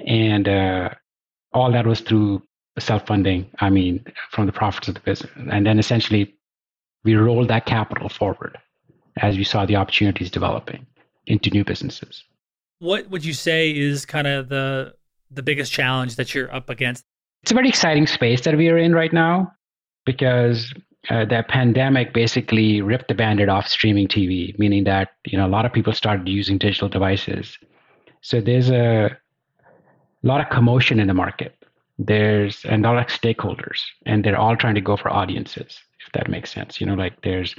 And 0.06 0.48
uh, 0.48 0.90
all 1.52 1.72
that 1.72 1.86
was 1.86 2.00
through 2.00 2.42
self-funding, 2.78 3.50
I 3.60 3.70
mean, 3.70 4.04
from 4.30 4.46
the 4.46 4.52
profits 4.52 4.88
of 4.88 4.94
the 4.94 5.00
business. 5.00 5.30
And 5.50 5.66
then 5.66 5.78
essentially, 5.78 6.34
we 7.04 7.14
rolled 7.14 7.48
that 7.48 7.66
capital 7.66 8.08
forward 8.08 8.58
as 9.18 9.36
we 9.36 9.44
saw 9.44 9.64
the 9.64 9.76
opportunities 9.76 10.30
developing 10.30 10.86
into 11.26 11.50
new 11.50 11.64
businesses. 11.64 12.24
What 12.84 13.08
would 13.08 13.24
you 13.24 13.32
say 13.32 13.74
is 13.74 14.04
kind 14.04 14.26
of 14.26 14.50
the 14.50 14.94
the 15.30 15.42
biggest 15.42 15.72
challenge 15.72 16.16
that 16.16 16.34
you're 16.34 16.54
up 16.54 16.68
against? 16.68 17.02
It's 17.42 17.50
a 17.50 17.54
very 17.54 17.68
exciting 17.68 18.06
space 18.06 18.42
that 18.42 18.54
we 18.58 18.68
are 18.68 18.76
in 18.76 18.94
right 18.94 19.12
now 19.12 19.50
because 20.04 20.70
uh, 21.08 21.24
the 21.24 21.42
pandemic 21.48 22.12
basically 22.12 22.82
ripped 22.82 23.08
the 23.08 23.14
bandit 23.14 23.48
off 23.48 23.66
streaming 23.68 24.06
TV, 24.06 24.58
meaning 24.58 24.84
that 24.84 25.12
you 25.24 25.38
know 25.38 25.46
a 25.46 25.52
lot 25.56 25.64
of 25.64 25.72
people 25.72 25.94
started 25.94 26.28
using 26.28 26.58
digital 26.58 26.90
devices. 26.90 27.58
So 28.20 28.42
there's 28.42 28.70
a 28.70 29.16
lot 30.22 30.42
of 30.42 30.50
commotion 30.50 31.00
in 31.00 31.06
the 31.06 31.14
market. 31.14 31.56
There's 31.98 32.66
and 32.66 32.84
a 32.84 32.92
lot 32.92 32.98
of 32.98 33.06
stakeholders, 33.06 33.80
and 34.04 34.22
they're 34.22 34.38
all 34.38 34.56
trying 34.58 34.74
to 34.74 34.82
go 34.82 34.98
for 34.98 35.10
audiences, 35.10 35.80
if 36.04 36.12
that 36.12 36.28
makes 36.28 36.52
sense. 36.52 36.82
You 36.82 36.86
know, 36.86 36.94
like 36.94 37.22
there's 37.22 37.54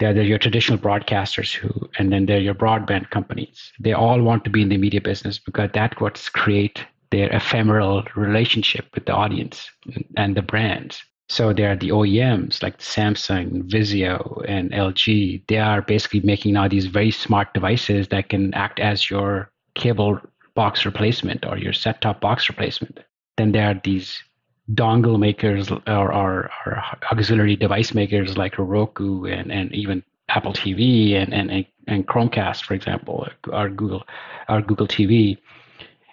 there 0.00 0.10
are 0.10 0.22
your 0.22 0.38
traditional 0.38 0.78
broadcasters 0.78 1.54
who, 1.54 1.70
and 1.98 2.12
then 2.12 2.26
they're 2.26 2.40
your 2.40 2.54
broadband 2.54 3.10
companies. 3.10 3.72
They 3.78 3.92
all 3.92 4.20
want 4.22 4.44
to 4.44 4.50
be 4.50 4.62
in 4.62 4.68
the 4.68 4.76
media 4.76 5.00
business 5.00 5.38
because 5.38 5.70
that's 5.72 6.00
what's 6.00 6.28
create 6.28 6.84
their 7.10 7.30
ephemeral 7.32 8.02
relationship 8.16 8.86
with 8.94 9.06
the 9.06 9.12
audience 9.12 9.70
and 10.16 10.36
the 10.36 10.42
brands. 10.42 11.02
So 11.28 11.52
there 11.52 11.70
are 11.72 11.76
the 11.76 11.90
OEMs 11.90 12.62
like 12.62 12.78
Samsung, 12.78 13.62
Vizio, 13.70 14.44
and 14.48 14.72
LG. 14.72 15.46
They 15.48 15.58
are 15.58 15.80
basically 15.80 16.20
making 16.20 16.54
now 16.54 16.68
these 16.68 16.86
very 16.86 17.10
smart 17.10 17.54
devices 17.54 18.08
that 18.08 18.28
can 18.28 18.52
act 18.54 18.80
as 18.80 19.08
your 19.08 19.50
cable 19.74 20.20
box 20.54 20.84
replacement 20.84 21.46
or 21.46 21.56
your 21.56 21.72
set-top 21.72 22.20
box 22.20 22.48
replacement. 22.48 23.00
Then 23.36 23.52
there 23.52 23.70
are 23.70 23.80
these 23.82 24.22
dongle 24.72 25.18
makers 25.18 25.70
or, 25.70 25.82
or, 25.86 26.50
or, 26.64 26.82
auxiliary 27.12 27.56
device 27.56 27.92
makers 27.92 28.38
like 28.38 28.58
Roku 28.58 29.26
and, 29.26 29.52
and 29.52 29.72
even 29.74 30.02
Apple 30.30 30.54
TV 30.54 31.14
and, 31.14 31.34
and, 31.34 31.66
and 31.86 32.06
Chromecast, 32.06 32.64
for 32.64 32.74
example, 32.74 33.28
or 33.52 33.68
Google, 33.68 34.04
or 34.48 34.62
Google 34.62 34.88
TV. 34.88 35.36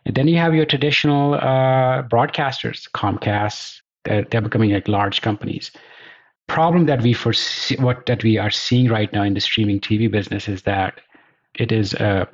And 0.06 0.16
then 0.16 0.28
you 0.28 0.38
have 0.38 0.54
your 0.54 0.66
traditional 0.66 1.36
uh, 1.36 2.04
broadcasters, 2.04 2.90
Comcast, 2.92 3.82
they're, 4.04 4.26
they're 4.30 4.42
becoming 4.42 4.72
like 4.72 4.88
large 4.88 5.22
companies. 5.22 5.72
Problem 6.48 6.88
that 6.88 7.02
we 7.02 7.14
foresee, 7.14 7.78
what 7.78 8.06
that 8.08 8.24
we 8.24 8.38
are 8.38 8.50
seeing 8.50 8.90
right 8.90 9.12
now 9.14 9.24
in 9.24 9.34
the 9.34 9.40
streaming 9.40 9.80
TV 9.80 10.12
business 10.12 10.50
is 10.50 10.64
that 10.64 11.00
it 11.56 11.72
is 11.72 11.94
a, 11.94 12.28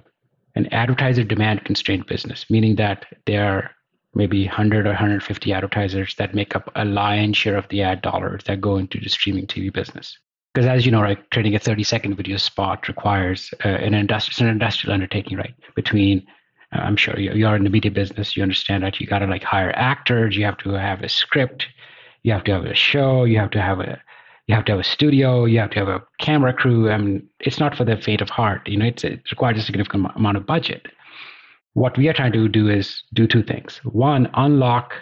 an 0.56 0.67
advertiser 0.73 1.23
demand 1.23 1.65
constrained 1.65 2.08
business, 2.08 2.45
meaning 2.49 2.75
that 2.77 3.06
there 3.25 3.45
are 3.45 3.71
maybe 4.17 4.45
100 4.45 4.86
or 4.86 4.89
150 4.89 5.53
advertisers 5.53 6.15
that 6.17 6.34
make 6.34 6.56
up 6.56 6.71
a 6.75 6.84
lion's 6.84 7.38
share 7.38 7.56
of 7.56 7.67
the 7.69 7.84
ad 7.84 8.01
dollars 8.01 8.43
that 8.45 8.60
go 8.60 8.77
into 8.77 8.99
the 8.99 9.10
streaming 9.10 9.45
TV 9.45 9.71
business. 9.71 10.17
Because 10.53 10.67
as 10.67 10.86
you 10.86 10.91
know, 10.91 11.01
right, 11.01 11.19
creating 11.32 11.56
a 11.56 11.60
30 11.60 11.84
second 11.84 12.15
video 12.15 12.38
spot 12.38 12.88
requires 12.88 13.53
uh, 13.63 13.67
an, 13.67 13.93
industrial, 13.93 14.49
an 14.49 14.53
industrial 14.53 14.93
undertaking, 14.93 15.38
right? 15.38 15.53
Between 15.75 16.25
uh, 16.75 16.80
I'm 16.80 16.97
sure 16.97 17.17
you, 17.19 17.32
you 17.34 17.45
are 17.45 17.56
in 17.56 17.63
the 17.63 17.69
media 17.69 17.91
business. 17.91 18.36
You 18.36 18.41
understand 18.43 18.84
that 18.84 18.99
you 18.99 19.06
got 19.06 19.19
to 19.19 19.27
like 19.27 19.43
hire 19.43 19.71
actors. 19.75 20.36
You 20.36 20.45
have 20.45 20.58
to 20.60 20.71
have 20.71 21.03
a 21.03 21.10
script. 21.10 21.67
You 22.23 22.34
have 22.34 22.43
to 22.45 22.53
have 22.53 22.65
a 22.65 22.73
show. 22.73 23.23
You 23.23 23.38
have 23.38 23.51
to 23.51 23.62
have 23.62 23.80
a 23.80 24.01
you 24.47 24.56
have 24.56 24.65
to 24.65 24.71
have 24.71 24.80
a 24.80 24.84
studio. 24.84 25.45
You 25.45 25.60
have 25.60 25.71
to 25.71 25.80
have 25.80 25.89
a 25.89 26.03
camera 26.19 26.53
crew. 26.53 26.89
I 26.89 26.97
mean, 26.97 27.27
it's 27.41 27.60
not 27.60 27.75
for 27.75 27.84
the 27.84 27.97
faint 27.97 28.21
of 28.21 28.30
heart. 28.30 28.67
You 28.67 28.77
know, 28.77 28.86
it's, 28.86 29.03
it 29.03 29.21
requires 29.30 29.60
a 29.60 29.62
significant 29.62 30.08
amount 30.15 30.38
of 30.38 30.45
budget. 30.45 30.88
What 31.78 31.96
we 31.96 32.10
are 32.10 32.13
trying 32.13 32.32
to 32.32 32.48
do 32.48 32.70
is 32.70 33.04
do 33.13 33.28
two 33.28 33.44
things. 33.44 33.80
One, 33.84 34.32
unlock 34.34 34.96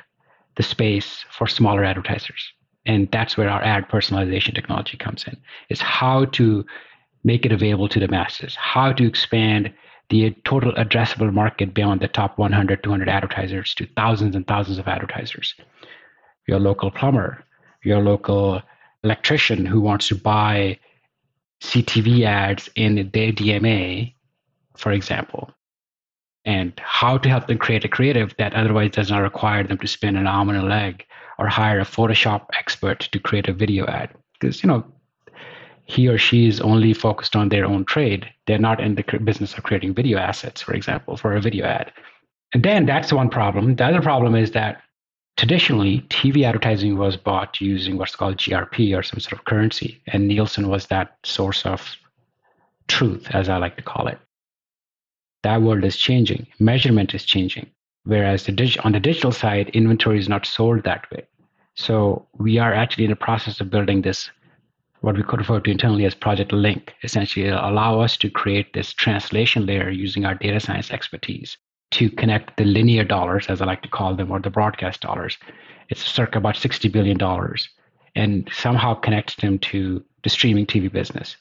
the 0.58 0.64
space 0.64 1.24
for 1.32 1.48
smaller 1.48 1.86
advertisers, 1.86 2.52
and 2.86 3.10
that's 3.12 3.38
where 3.38 3.48
our 3.48 3.64
ad 3.64 3.88
personalization 3.88 4.54
technology 4.54 4.98
comes 4.98 5.24
in. 5.26 5.38
Is 5.70 5.80
how 5.80 6.26
to 6.40 6.66
make 7.24 7.46
it 7.46 7.54
available 7.54 7.88
to 7.88 8.00
the 8.02 8.10
masses. 8.10 8.56
How 8.56 8.92
to 8.92 9.08
expand 9.08 9.74
the 10.10 10.32
total 10.44 10.74
addressable 10.74 11.32
market 11.32 11.74
beyond 11.74 12.02
the 12.02 12.10
top 12.10 12.38
100, 12.38 12.84
200 12.84 13.08
advertisers 13.08 13.74
to 13.76 13.88
thousands 13.96 14.36
and 14.36 14.46
thousands 14.46 14.78
of 14.78 14.90
advertisers. 14.90 15.56
Your 16.46 16.60
local 16.60 16.92
plumber, 16.92 17.42
your 17.84 18.02
local 18.02 18.62
electrician 19.02 19.66
who 19.66 19.80
wants 19.80 20.10
to 20.10 20.16
buy 20.16 20.78
CTV 21.62 22.26
ads 22.26 22.68
in 22.76 22.96
their 23.14 23.32
DMA, 23.32 24.14
for 24.76 24.92
example, 24.92 25.55
and 26.46 26.74
how 26.84 27.18
to 27.18 27.30
help 27.30 27.48
them 27.48 27.58
create 27.58 27.84
a 27.84 27.90
creative 27.90 28.36
that 28.38 28.54
otherwise 28.54 28.92
does 28.92 29.10
not 29.10 29.20
require 29.20 29.64
them 29.64 29.78
to 29.80 29.88
spend 29.88 30.18
an 30.18 30.28
arm 30.28 30.50
and 30.50 30.58
a 30.58 30.66
leg 30.66 31.06
or 31.40 31.48
hire 31.48 31.80
a 31.80 31.86
Photoshop 31.86 32.46
expert 32.54 33.00
to 33.12 33.20
create 33.20 33.48
a 33.48 33.54
video 33.54 33.86
ad. 33.88 34.10
Because, 34.40 34.64
you 34.64 34.68
know, 34.68 34.86
he 35.86 36.08
or 36.08 36.18
she 36.18 36.48
is 36.48 36.62
only 36.62 36.94
focused 36.94 37.36
on 37.36 37.50
their 37.50 37.66
own 37.66 37.86
trade. 37.86 38.28
They're 38.48 38.58
not 38.58 38.80
in 38.80 38.96
the 38.96 39.04
business 39.24 39.54
of 39.56 39.64
creating 39.64 39.94
video 39.94 40.18
assets, 40.18 40.62
for 40.62 40.74
example, 40.74 41.18
for 41.18 41.36
a 41.36 41.42
video 41.42 41.66
ad. 41.66 41.92
And 42.54 42.64
then 42.64 42.86
that's 42.86 43.12
one 43.12 43.30
problem. 43.30 43.76
The 43.76 43.86
other 43.86 44.02
problem 44.02 44.36
is 44.36 44.52
that 44.52 44.82
traditionally 45.38 46.02
TV 46.10 46.44
advertising 46.44 46.98
was 46.98 47.18
bought 47.18 47.60
using 47.60 47.98
what's 47.98 48.16
called 48.16 48.38
GRP 48.38 48.98
or 48.98 49.04
some 49.04 49.20
sort 49.20 49.34
of 49.34 49.46
currency, 49.46 50.02
and 50.08 50.28
Nielsen 50.28 50.70
was 50.70 50.88
that 50.88 51.18
source 51.24 51.66
of 51.66 51.98
truth, 52.88 53.28
as 53.32 53.50
I 53.50 53.58
like 53.58 53.76
to 53.76 53.84
call 53.84 54.08
it. 54.08 54.20
That 55.46 55.62
world 55.62 55.84
is 55.84 55.96
changing. 55.96 56.48
Measurement 56.58 57.14
is 57.14 57.24
changing. 57.24 57.68
Whereas 58.06 58.46
the 58.46 58.52
dig- 58.52 58.80
on 58.84 58.94
the 58.94 59.00
digital 59.00 59.32
side, 59.32 59.70
inventory 59.76 60.18
is 60.18 60.28
not 60.28 60.48
sold 60.48 60.84
that 60.84 61.06
way. 61.12 61.28
So 61.76 62.26
we 62.40 62.58
are 62.58 62.74
actually 62.74 63.04
in 63.04 63.12
the 63.12 63.16
process 63.28 63.62
of 63.62 63.70
building 63.70 64.02
this 64.02 64.32
what 65.02 65.16
we 65.16 65.22
could 65.22 65.38
refer 65.38 65.60
to 65.60 65.70
internally 65.70 66.06
as 66.06 66.16
Project 66.16 66.52
Link, 66.52 66.96
essentially 67.04 67.50
allow 67.50 68.00
us 68.00 68.18
to 68.18 68.28
create 68.28 68.74
this 68.74 68.92
translation 68.92 69.68
layer 69.68 69.92
using 69.92 70.26
our 70.26 70.34
data 70.34 70.60
science 70.60 70.90
expertise 70.90 71.58
to 71.92 72.10
connect 72.10 72.58
the 72.58 72.66
linear 72.66 73.04
dollars, 73.04 73.46
as 73.48 73.62
I 73.62 73.66
like 73.66 73.84
to 73.84 73.88
call 73.88 74.16
them, 74.16 74.32
or 74.32 74.40
the 74.40 74.50
broadcast 74.50 75.02
dollars. 75.02 75.38
It's 75.90 76.04
circa 76.04 76.40
about 76.40 76.56
$60 76.56 76.92
billion, 76.92 77.20
and 78.16 78.50
somehow 78.52 78.96
connect 78.96 79.40
them 79.42 79.60
to 79.60 80.04
the 80.24 80.30
streaming 80.32 80.66
TV 80.66 80.92
business. 80.92 81.38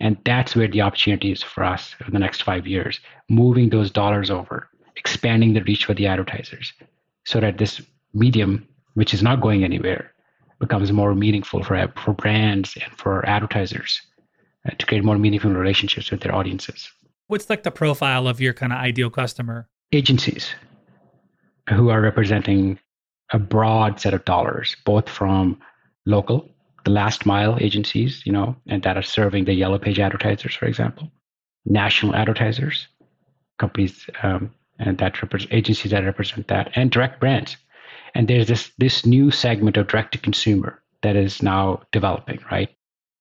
And 0.00 0.18
that's 0.24 0.54
where 0.54 0.68
the 0.68 0.82
opportunity 0.82 1.32
is 1.32 1.42
for 1.42 1.64
us 1.64 1.94
for 2.04 2.10
the 2.10 2.18
next 2.18 2.42
five 2.42 2.66
years, 2.66 3.00
moving 3.28 3.70
those 3.70 3.90
dollars 3.90 4.30
over, 4.30 4.68
expanding 4.96 5.54
the 5.54 5.62
reach 5.62 5.84
for 5.84 5.94
the 5.94 6.06
advertisers 6.06 6.72
so 7.24 7.40
that 7.40 7.58
this 7.58 7.80
medium, 8.12 8.66
which 8.94 9.14
is 9.14 9.22
not 9.22 9.40
going 9.40 9.64
anywhere, 9.64 10.12
becomes 10.60 10.92
more 10.92 11.14
meaningful 11.14 11.62
for 11.62 11.92
for 12.02 12.12
brands 12.14 12.76
and 12.82 12.92
for 12.98 13.26
advertisers 13.26 14.00
uh, 14.66 14.74
to 14.78 14.86
create 14.86 15.04
more 15.04 15.18
meaningful 15.18 15.50
relationships 15.50 16.10
with 16.10 16.20
their 16.20 16.34
audiences. 16.34 16.90
What's 17.28 17.50
like 17.50 17.62
the 17.62 17.70
profile 17.70 18.28
of 18.28 18.40
your 18.40 18.52
kind 18.52 18.72
of 18.72 18.78
ideal 18.78 19.10
customer? 19.10 19.68
Agencies 19.92 20.54
who 21.68 21.90
are 21.90 22.00
representing 22.00 22.78
a 23.32 23.38
broad 23.38 24.00
set 24.00 24.14
of 24.14 24.24
dollars, 24.24 24.76
both 24.84 25.08
from 25.08 25.58
local, 26.06 26.48
the 26.86 26.90
last 26.90 27.26
mile 27.26 27.58
agencies, 27.60 28.22
you 28.24 28.32
know, 28.32 28.56
and 28.66 28.82
that 28.84 28.96
are 28.96 29.02
serving 29.02 29.44
the 29.44 29.52
yellow 29.52 29.78
page 29.78 29.98
advertisers, 30.00 30.54
for 30.54 30.66
example, 30.66 31.10
national 31.66 32.14
advertisers, 32.14 32.88
companies 33.58 34.08
um, 34.22 34.50
and 34.78 34.98
that 34.98 35.20
represent 35.22 35.52
agencies 35.52 35.90
that 35.90 36.04
represent 36.04 36.48
that, 36.48 36.70
and 36.74 36.90
direct 36.90 37.20
brands 37.20 37.56
and 38.16 38.28
there's 38.28 38.48
this 38.48 38.70
this 38.78 39.04
new 39.04 39.30
segment 39.30 39.76
of 39.76 39.88
direct 39.88 40.12
to 40.12 40.18
consumer 40.18 40.82
that 41.02 41.16
is 41.16 41.42
now 41.42 41.82
developing, 41.92 42.40
right? 42.50 42.70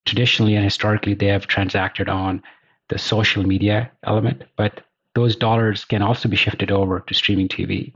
Traditionally 0.05 0.55
and 0.55 0.63
historically, 0.63 1.13
they 1.13 1.27
have 1.27 1.47
transacted 1.47 2.07
on 2.07 2.41
the 2.87 2.97
social 2.97 3.43
media 3.43 3.91
element, 4.03 4.43
but 4.55 4.81
those 5.13 5.35
dollars 5.35 5.83
can 5.83 6.01
also 6.01 6.29
be 6.29 6.37
shifted 6.37 6.71
over 6.71 7.01
to 7.01 7.13
streaming 7.13 7.49
TV. 7.49 7.93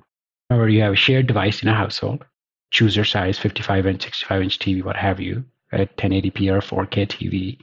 Remember, 0.49 0.67
you 0.67 0.82
have 0.82 0.93
a 0.93 0.97
shared 0.97 1.27
device 1.27 1.62
in 1.62 1.69
a 1.69 1.73
household. 1.73 2.25
Choose 2.71 2.97
your 2.97 3.05
size 3.05 3.39
55 3.39 3.88
inch, 3.88 4.03
65 4.03 4.41
inch 4.41 4.60
TV, 4.60 4.84
what 4.84 4.97
have 4.97 5.21
you, 5.21 5.45
at 5.71 5.95
1080p 5.97 6.49
or 6.51 6.62
4K 6.62 7.08
TV. 7.08 7.60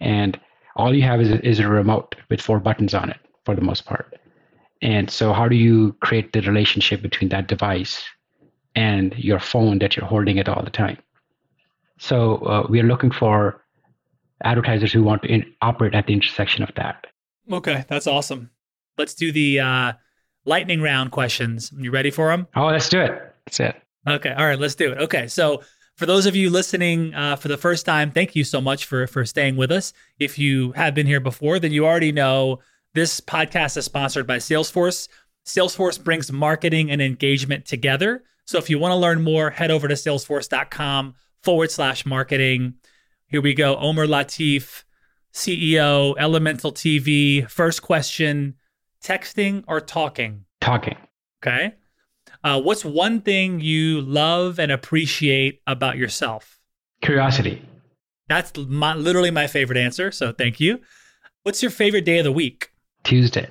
And 0.00 0.38
all 0.76 0.94
you 0.94 1.02
have 1.02 1.20
is 1.20 1.30
a, 1.30 1.46
is 1.46 1.58
a 1.58 1.68
remote 1.68 2.16
with 2.28 2.40
four 2.40 2.60
buttons 2.60 2.94
on 2.94 3.10
it 3.10 3.18
for 3.44 3.54
the 3.54 3.60
most 3.60 3.84
part. 3.84 4.14
And 4.82 5.10
so, 5.10 5.32
how 5.32 5.46
do 5.46 5.56
you 5.56 5.94
create 6.00 6.32
the 6.32 6.40
relationship 6.40 7.02
between 7.02 7.28
that 7.30 7.48
device 7.48 8.02
and 8.74 9.14
your 9.16 9.38
phone 9.38 9.78
that 9.80 9.96
you're 9.96 10.06
holding 10.06 10.38
it 10.38 10.48
all 10.48 10.62
the 10.62 10.70
time? 10.70 10.96
So, 11.98 12.36
uh, 12.38 12.66
we 12.68 12.80
are 12.80 12.84
looking 12.84 13.10
for 13.10 13.62
advertisers 14.42 14.92
who 14.92 15.02
want 15.02 15.22
to 15.22 15.28
in- 15.28 15.52
operate 15.60 15.94
at 15.94 16.06
the 16.06 16.14
intersection 16.14 16.62
of 16.62 16.70
that. 16.76 17.06
Okay, 17.52 17.84
that's 17.88 18.06
awesome. 18.06 18.50
Let's 18.96 19.14
do 19.14 19.32
the 19.32 19.60
uh, 19.60 19.92
lightning 20.46 20.80
round 20.80 21.10
questions. 21.10 21.72
You 21.76 21.90
ready 21.90 22.10
for 22.10 22.28
them? 22.28 22.46
Oh, 22.56 22.66
let's 22.66 22.88
do 22.88 23.00
it. 23.00 23.34
That's 23.44 23.60
it. 23.60 23.76
Okay, 24.08 24.32
all 24.32 24.46
right, 24.46 24.58
let's 24.58 24.74
do 24.74 24.92
it. 24.92 24.98
Okay, 24.98 25.26
so 25.28 25.62
for 26.00 26.06
those 26.06 26.24
of 26.24 26.34
you 26.34 26.48
listening 26.48 27.12
uh, 27.12 27.36
for 27.36 27.48
the 27.48 27.58
first 27.58 27.84
time, 27.84 28.10
thank 28.10 28.34
you 28.34 28.42
so 28.42 28.58
much 28.58 28.86
for 28.86 29.06
for 29.06 29.26
staying 29.26 29.56
with 29.56 29.70
us. 29.70 29.92
If 30.18 30.38
you 30.38 30.72
have 30.72 30.94
been 30.94 31.06
here 31.06 31.20
before, 31.20 31.58
then 31.58 31.72
you 31.72 31.84
already 31.84 32.10
know 32.10 32.60
this 32.94 33.20
podcast 33.20 33.76
is 33.76 33.84
sponsored 33.84 34.26
by 34.26 34.38
Salesforce. 34.38 35.08
Salesforce 35.44 36.02
brings 36.02 36.32
marketing 36.32 36.90
and 36.90 37.02
engagement 37.02 37.66
together. 37.66 38.24
So 38.46 38.56
if 38.56 38.70
you 38.70 38.78
want 38.78 38.92
to 38.92 38.96
learn 38.96 39.22
more, 39.22 39.50
head 39.50 39.70
over 39.70 39.88
to 39.88 39.94
salesforce.com 39.94 41.16
forward 41.42 41.70
slash 41.70 42.06
marketing. 42.06 42.76
Here 43.26 43.42
we 43.42 43.52
go. 43.52 43.76
Omer 43.76 44.06
Latif, 44.06 44.84
CEO, 45.34 46.14
Elemental 46.16 46.72
TV. 46.72 47.46
First 47.50 47.82
question 47.82 48.54
texting 49.04 49.64
or 49.68 49.82
talking? 49.82 50.46
Talking. 50.62 50.96
Okay. 51.44 51.74
Uh, 52.42 52.60
what's 52.60 52.84
one 52.84 53.20
thing 53.20 53.60
you 53.60 54.00
love 54.00 54.58
and 54.58 54.72
appreciate 54.72 55.60
about 55.66 55.96
yourself? 55.96 56.58
Curiosity. 57.02 57.62
That's 58.28 58.56
my, 58.56 58.94
literally 58.94 59.30
my 59.30 59.46
favorite 59.46 59.78
answer. 59.78 60.10
So 60.10 60.32
thank 60.32 60.60
you. 60.60 60.80
What's 61.42 61.62
your 61.62 61.70
favorite 61.70 62.04
day 62.04 62.18
of 62.18 62.24
the 62.24 62.32
week? 62.32 62.70
Tuesday. 63.04 63.48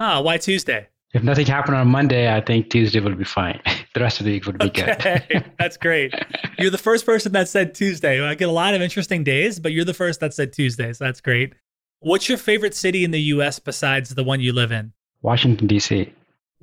Ah, 0.00 0.20
why 0.20 0.38
Tuesday? 0.38 0.88
If 1.12 1.22
nothing 1.22 1.46
happened 1.46 1.76
on 1.76 1.86
Monday, 1.88 2.34
I 2.34 2.40
think 2.40 2.70
Tuesday 2.70 2.98
will 2.98 3.14
be 3.14 3.24
fine. 3.24 3.60
the 3.94 4.00
rest 4.00 4.18
of 4.18 4.26
the 4.26 4.32
week 4.32 4.46
would 4.46 4.58
be 4.58 4.66
Okay, 4.66 5.22
good. 5.30 5.52
that's 5.58 5.76
great. 5.76 6.12
You're 6.58 6.70
the 6.70 6.78
first 6.78 7.06
person 7.06 7.32
that 7.32 7.48
said 7.48 7.74
Tuesday. 7.74 8.20
I 8.20 8.34
get 8.34 8.48
a 8.48 8.52
lot 8.52 8.74
of 8.74 8.82
interesting 8.82 9.22
days, 9.22 9.60
but 9.60 9.72
you're 9.72 9.84
the 9.84 9.94
first 9.94 10.18
that 10.20 10.34
said 10.34 10.52
Tuesday. 10.52 10.92
So 10.92 11.04
that's 11.04 11.20
great. 11.20 11.54
What's 12.00 12.28
your 12.28 12.38
favorite 12.38 12.74
city 12.74 13.04
in 13.04 13.12
the 13.12 13.20
US 13.20 13.58
besides 13.60 14.14
the 14.14 14.24
one 14.24 14.40
you 14.40 14.52
live 14.52 14.72
in? 14.72 14.92
Washington, 15.22 15.66
D.C. 15.68 16.12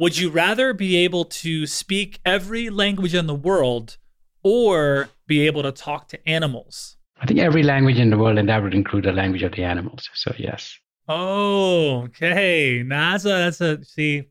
Would 0.02 0.18
you 0.18 0.32
rather 0.32 0.74
be 0.74 0.98
able 0.98 1.26
to 1.26 1.68
speak 1.68 2.22
every 2.26 2.72
language 2.72 3.14
in 3.14 3.28
the 3.28 3.36
world 3.36 3.98
or 4.42 5.10
be 5.28 5.46
able 5.46 5.62
to 5.62 5.72
talk 5.72 6.08
to 6.08 6.28
animals? 6.28 6.98
I 7.20 7.28
think 7.28 7.40
every 7.40 7.62
language 7.62 8.00
in 8.00 8.10
the 8.10 8.18
world, 8.18 8.40
and 8.40 8.50
that 8.50 8.64
would 8.64 8.74
include 8.74 9.04
the 9.04 9.12
language 9.12 9.44
of 9.44 9.52
the 9.52 9.64
animals. 9.64 10.10
So, 10.16 10.34
yes. 10.40 10.76
Oh, 11.08 12.06
okay. 12.06 12.82
Nah, 12.84 13.12
that's 13.12 13.26
a, 13.26 13.28
that's 13.28 13.62
a 13.62 13.86
see. 13.86 14.24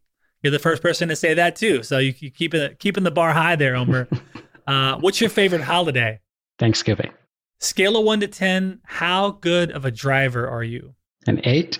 You're 0.43 0.51
the 0.51 0.59
first 0.59 0.83
person 0.83 1.09
to 1.09 1.15
say 1.15 1.35
that 1.35 1.55
too. 1.55 1.85
So 1.85 1.99
you, 1.99 2.15
you 2.19 2.33
keep 2.33 2.53
it 2.53 2.81
keeping 2.81 3.05
the 3.05 3.13
bar 3.13 3.33
high 3.33 3.55
there, 3.55 3.77
Omer. 3.77 4.09
uh, 4.67 4.99
what's 4.99 5.21
your 5.21 5.31
favorite 5.31 5.63
holiday? 5.63 6.19
Thanksgiving. 6.59 7.13
Scale 7.61 7.97
of 7.97 8.05
one 8.05 8.19
to 8.19 8.27
ten. 8.27 8.81
How 8.83 9.31
good 9.31 9.71
of 9.71 9.85
a 9.85 9.93
driver 9.93 10.49
are 10.49 10.65
you? 10.65 10.97
An 11.29 11.41
eight. 11.45 11.79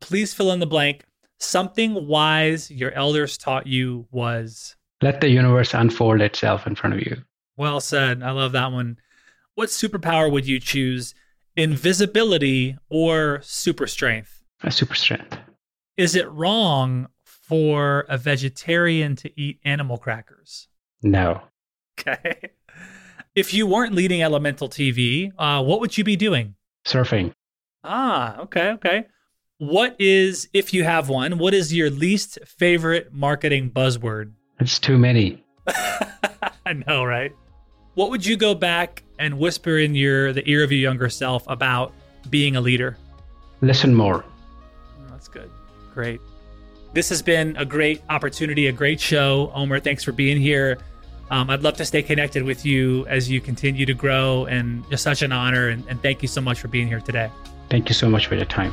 Please 0.00 0.32
fill 0.32 0.52
in 0.52 0.60
the 0.60 0.68
blank. 0.68 1.02
Something 1.40 2.06
wise 2.06 2.70
your 2.70 2.92
elders 2.92 3.38
taught 3.38 3.66
you 3.66 4.06
was. 4.10 4.76
Let 5.00 5.20
the 5.20 5.28
universe 5.28 5.74
unfold 5.74 6.20
itself 6.20 6.66
in 6.66 6.74
front 6.74 6.94
of 6.94 7.00
you. 7.02 7.22
Well 7.56 7.80
said. 7.80 8.22
I 8.22 8.32
love 8.32 8.52
that 8.52 8.72
one. 8.72 8.98
What 9.54 9.68
superpower 9.68 10.30
would 10.30 10.46
you 10.46 10.58
choose? 10.60 11.14
Invisibility 11.56 12.76
or 12.88 13.40
super 13.42 13.86
strength? 13.86 14.42
A 14.62 14.70
super 14.70 14.94
strength. 14.94 15.36
Is 15.96 16.14
it 16.14 16.30
wrong 16.30 17.08
for 17.24 18.04
a 18.08 18.18
vegetarian 18.18 19.16
to 19.16 19.40
eat 19.40 19.58
animal 19.64 19.98
crackers? 19.98 20.68
No. 21.02 21.42
Okay. 21.98 22.50
If 23.34 23.54
you 23.54 23.66
weren't 23.66 23.94
leading 23.94 24.22
Elemental 24.22 24.68
TV, 24.68 25.32
uh, 25.38 25.62
what 25.62 25.80
would 25.80 25.96
you 25.96 26.04
be 26.04 26.16
doing? 26.16 26.54
Surfing. 26.86 27.32
Ah, 27.84 28.38
okay, 28.38 28.70
okay. 28.70 29.06
What 29.58 29.96
is, 29.98 30.48
if 30.54 30.72
you 30.72 30.84
have 30.84 31.08
one, 31.08 31.36
what 31.36 31.52
is 31.52 31.74
your 31.74 31.90
least 31.90 32.38
favorite 32.46 33.12
marketing 33.12 33.72
buzzword? 33.72 34.30
It's 34.60 34.78
too 34.78 34.96
many. 34.96 35.44
I 35.66 36.74
know, 36.86 37.02
right? 37.02 37.32
What 37.94 38.10
would 38.10 38.24
you 38.24 38.36
go 38.36 38.54
back 38.54 39.02
and 39.18 39.36
whisper 39.36 39.78
in 39.78 39.96
your 39.96 40.32
the 40.32 40.48
ear 40.48 40.62
of 40.62 40.70
your 40.70 40.80
younger 40.80 41.08
self 41.08 41.42
about 41.48 41.92
being 42.30 42.54
a 42.54 42.60
leader? 42.60 42.96
Listen 43.60 43.92
more. 43.92 44.24
Oh, 44.24 45.10
that's 45.10 45.26
good. 45.26 45.50
Great. 45.92 46.20
This 46.92 47.08
has 47.08 47.20
been 47.20 47.56
a 47.56 47.64
great 47.64 48.00
opportunity, 48.08 48.68
a 48.68 48.72
great 48.72 49.00
show. 49.00 49.50
Omer, 49.56 49.80
thanks 49.80 50.04
for 50.04 50.12
being 50.12 50.40
here. 50.40 50.78
Um, 51.32 51.50
I'd 51.50 51.64
love 51.64 51.76
to 51.78 51.84
stay 51.84 52.04
connected 52.04 52.44
with 52.44 52.64
you 52.64 53.06
as 53.08 53.28
you 53.28 53.40
continue 53.40 53.86
to 53.86 53.94
grow, 53.94 54.46
and 54.46 54.88
just 54.88 55.02
such 55.02 55.22
an 55.22 55.32
honor. 55.32 55.68
And, 55.68 55.84
and 55.88 56.00
thank 56.00 56.22
you 56.22 56.28
so 56.28 56.40
much 56.40 56.60
for 56.60 56.68
being 56.68 56.86
here 56.86 57.00
today. 57.00 57.28
Thank 57.68 57.88
you 57.88 57.94
so 57.94 58.08
much 58.08 58.28
for 58.28 58.36
your 58.36 58.46
time. 58.46 58.72